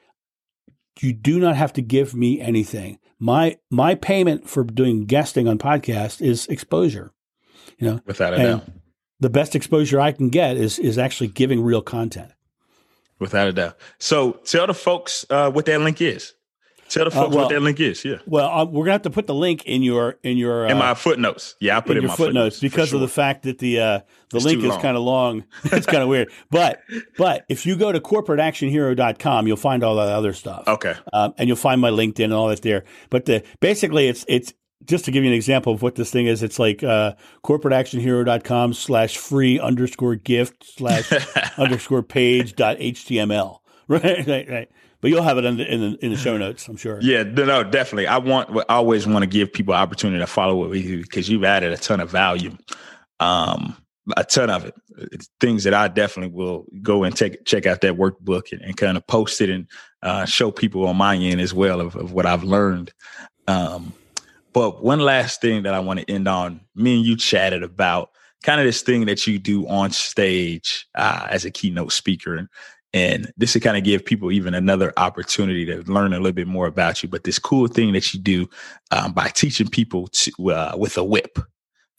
[1.01, 2.99] you do not have to give me anything.
[3.19, 7.11] My my payment for doing guesting on podcast is exposure.
[7.77, 8.67] You know, without a doubt,
[9.19, 12.31] the best exposure I can get is is actually giving real content.
[13.21, 13.77] Without a doubt.
[13.99, 16.33] So tell the folks uh, what that link is.
[16.89, 18.03] Tell the uh, folks uh, well, what that link is.
[18.03, 18.17] Yeah.
[18.25, 20.89] Well, uh, we're gonna have to put the link in your in your in my
[20.89, 21.55] uh, footnotes.
[21.59, 22.97] Yeah, I put in, in my footnotes, footnotes because sure.
[22.97, 23.99] of the fact that the uh,
[24.31, 25.45] the it's link is kind of long.
[25.65, 26.31] it's kind of weird.
[26.49, 26.81] But
[27.15, 30.63] but if you go to corporateactionhero.com, you'll find all that other stuff.
[30.67, 30.95] Okay.
[31.13, 32.85] Um, and you'll find my LinkedIn and all that there.
[33.11, 34.53] But the basically, it's it's
[34.85, 37.13] just to give you an example of what this thing is, it's like uh,
[37.43, 41.11] corporateactionhero.com slash free underscore gift slash
[41.57, 43.57] underscore page dot html.
[43.87, 44.71] Right, right, right
[45.01, 46.99] but you'll have it in the, in the, in the show notes, I'm sure.
[47.01, 48.07] Yeah, no, definitely.
[48.07, 51.43] I want, I always want to give people opportunity to follow with you because you've
[51.43, 52.55] added a ton of value,
[53.19, 53.75] um,
[54.15, 54.75] a ton of it.
[55.11, 58.77] It's things that I definitely will go and take check out that workbook and, and
[58.77, 59.67] kind of post it and
[60.03, 62.93] uh, show people on my end as well of, of what I've learned.
[63.47, 63.93] Um,
[64.53, 68.11] but one last thing that I want to end on, me and you chatted about
[68.43, 72.47] kind of this thing that you do on stage uh, as a keynote speaker and
[72.93, 76.47] and this will kind of give people even another opportunity to learn a little bit
[76.47, 77.07] more about you.
[77.07, 78.49] But this cool thing that you do
[78.91, 81.39] um, by teaching people to, uh, with a whip,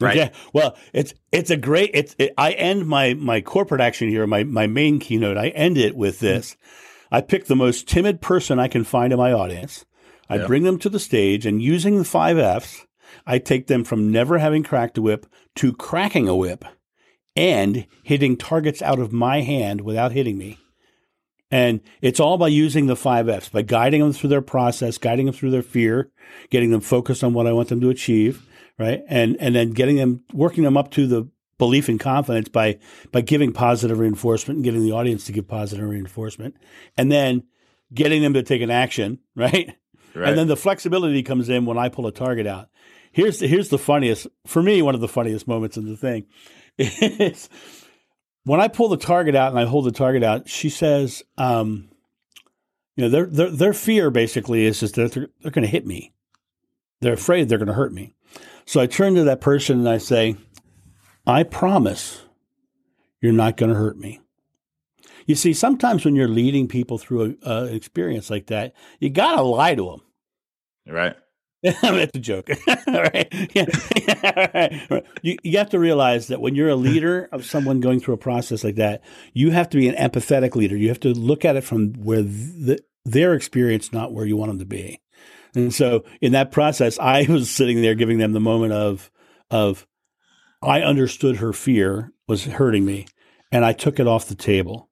[0.01, 0.17] right?
[0.17, 0.31] Yeah.
[0.53, 1.93] Well, it's it's a great.
[1.95, 5.39] It's it, I end my my corporate action hero, my my main keynote.
[5.39, 6.27] I end it with mm-hmm.
[6.27, 6.53] this.
[6.53, 7.15] Mm-hmm.
[7.15, 9.85] I pick the most timid person I can find in my audience.
[10.29, 10.47] I yeah.
[10.47, 12.87] bring them to the stage, and using the five Fs,
[13.27, 16.65] I take them from never having cracked a whip to cracking a whip,
[17.37, 20.59] and hitting targets out of my hand without hitting me
[21.53, 25.27] and it's all by using the five F's, by guiding them through their process, guiding
[25.27, 26.11] them through their fear,
[26.49, 28.49] getting them focused on what I want them to achieve,
[28.79, 29.03] right?
[29.07, 32.79] And and then getting them working them up to the belief and confidence by
[33.13, 36.57] by giving positive reinforcement and getting the audience to give positive reinforcement.
[36.97, 37.45] And then
[37.93, 39.77] getting them to take an action, right?
[40.15, 40.29] Right.
[40.29, 42.69] And then the flexibility comes in when I pull a target out.
[43.13, 46.27] Here's the, here's the funniest for me, one of the funniest moments in the thing
[46.79, 47.49] is
[48.45, 51.91] when I pull the target out and I hold the target out, she says, um,
[52.97, 55.87] you know, their, their, their fear basically is, is that they're, they're going to hit
[55.87, 56.13] me.
[57.01, 58.15] They're afraid they're going to hurt me.
[58.65, 60.37] So I turn to that person and I say,
[61.27, 62.23] I promise
[63.21, 64.21] you're not going to hurt me.
[65.27, 69.43] You see, sometimes when you're leading people through an experience like that, you got to
[69.43, 70.01] lie to them.
[70.87, 71.17] Right.
[71.63, 72.49] That's a joke.
[72.87, 73.29] right.
[73.55, 73.67] Yeah.
[73.97, 74.79] yeah.
[74.91, 75.05] Right.
[75.23, 78.19] You, you have to realize that when you're a leader of someone going through a
[78.19, 79.03] process like that,
[79.33, 80.77] you have to be an empathetic leader.
[80.77, 84.51] You have to look at it from where the, their experience, not where you want
[84.51, 85.01] them to be.
[85.55, 89.11] And so in that process, I was sitting there giving them the moment of,
[89.51, 89.87] of,
[90.63, 93.07] I understood her fear was hurting me
[93.51, 94.89] and I took it off the table.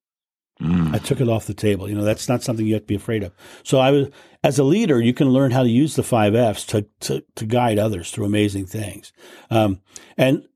[0.60, 0.94] Mm.
[0.94, 1.88] I took it off the table.
[1.88, 3.32] You know, that's not something you have to be afraid of.
[3.62, 4.08] So I was,
[4.44, 7.46] as a leader, you can learn how to use the five F's to, to, to
[7.46, 9.12] guide others through amazing things.
[9.50, 9.80] Um,
[10.16, 10.46] and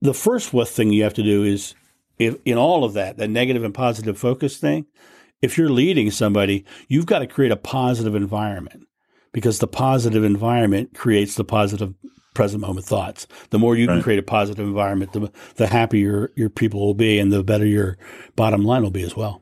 [0.00, 1.74] the first thing you have to do is
[2.18, 4.86] if in all of that, that negative and positive focus thing,
[5.40, 8.86] if you're leading somebody, you've got to create a positive environment
[9.32, 11.94] because the positive environment creates the positive
[12.34, 13.26] present moment thoughts.
[13.50, 13.94] The more you right.
[13.94, 17.66] can create a positive environment, the the happier your people will be, and the better
[17.66, 17.98] your
[18.36, 19.41] bottom line will be as well.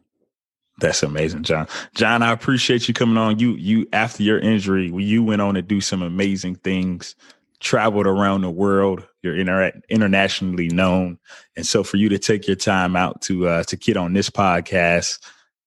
[0.81, 1.69] That's amazing, John.
[1.95, 3.39] John, I appreciate you coming on.
[3.39, 7.15] You you after your injury, you went on to do some amazing things,
[7.61, 9.07] traveled around the world.
[9.23, 11.19] You're inter- internationally known,
[11.57, 14.31] and so for you to take your time out to uh, to get on this
[14.31, 15.19] podcast,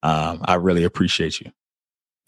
[0.01, 1.51] um, I really appreciate you.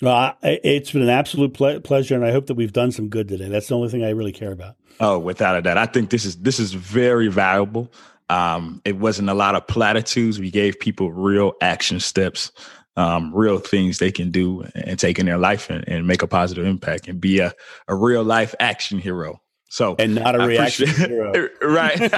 [0.02, 3.08] Well, I, it's been an absolute ple- pleasure, and I hope that we've done some
[3.08, 3.48] good today.
[3.48, 4.76] That's the only thing I really care about.
[5.00, 7.92] Oh, without a doubt, I think this is this is very valuable.
[8.30, 10.40] Um, it wasn't a lot of platitudes.
[10.40, 12.52] We gave people real action steps,
[12.96, 16.28] um, real things they can do and take in their life and, and make a
[16.28, 17.54] positive impact and be a,
[17.88, 19.42] a real life action hero.
[19.70, 22.02] So and not a I reaction hero, right?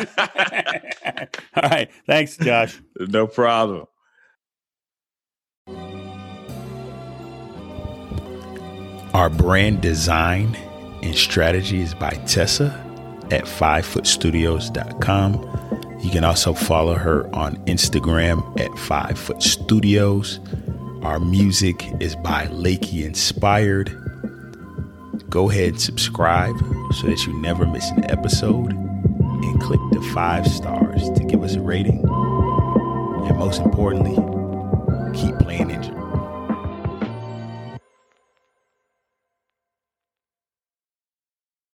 [1.56, 2.80] All right, thanks, Josh.
[3.00, 3.86] No problem.
[9.14, 10.56] Our brand design
[11.02, 12.84] and strategy is by Tessa
[13.32, 15.87] at fivefootstudios.com.
[16.00, 20.40] You can also follow her on Instagram at fivefootstudios.
[21.04, 23.90] Our music is by Lakey Inspired.
[25.30, 26.56] Go ahead and subscribe
[26.94, 31.56] so that you never miss an episode and click the five stars to give us
[31.56, 32.00] a rating.
[33.28, 34.16] And most importantly,
[35.20, 35.97] keep playing injured.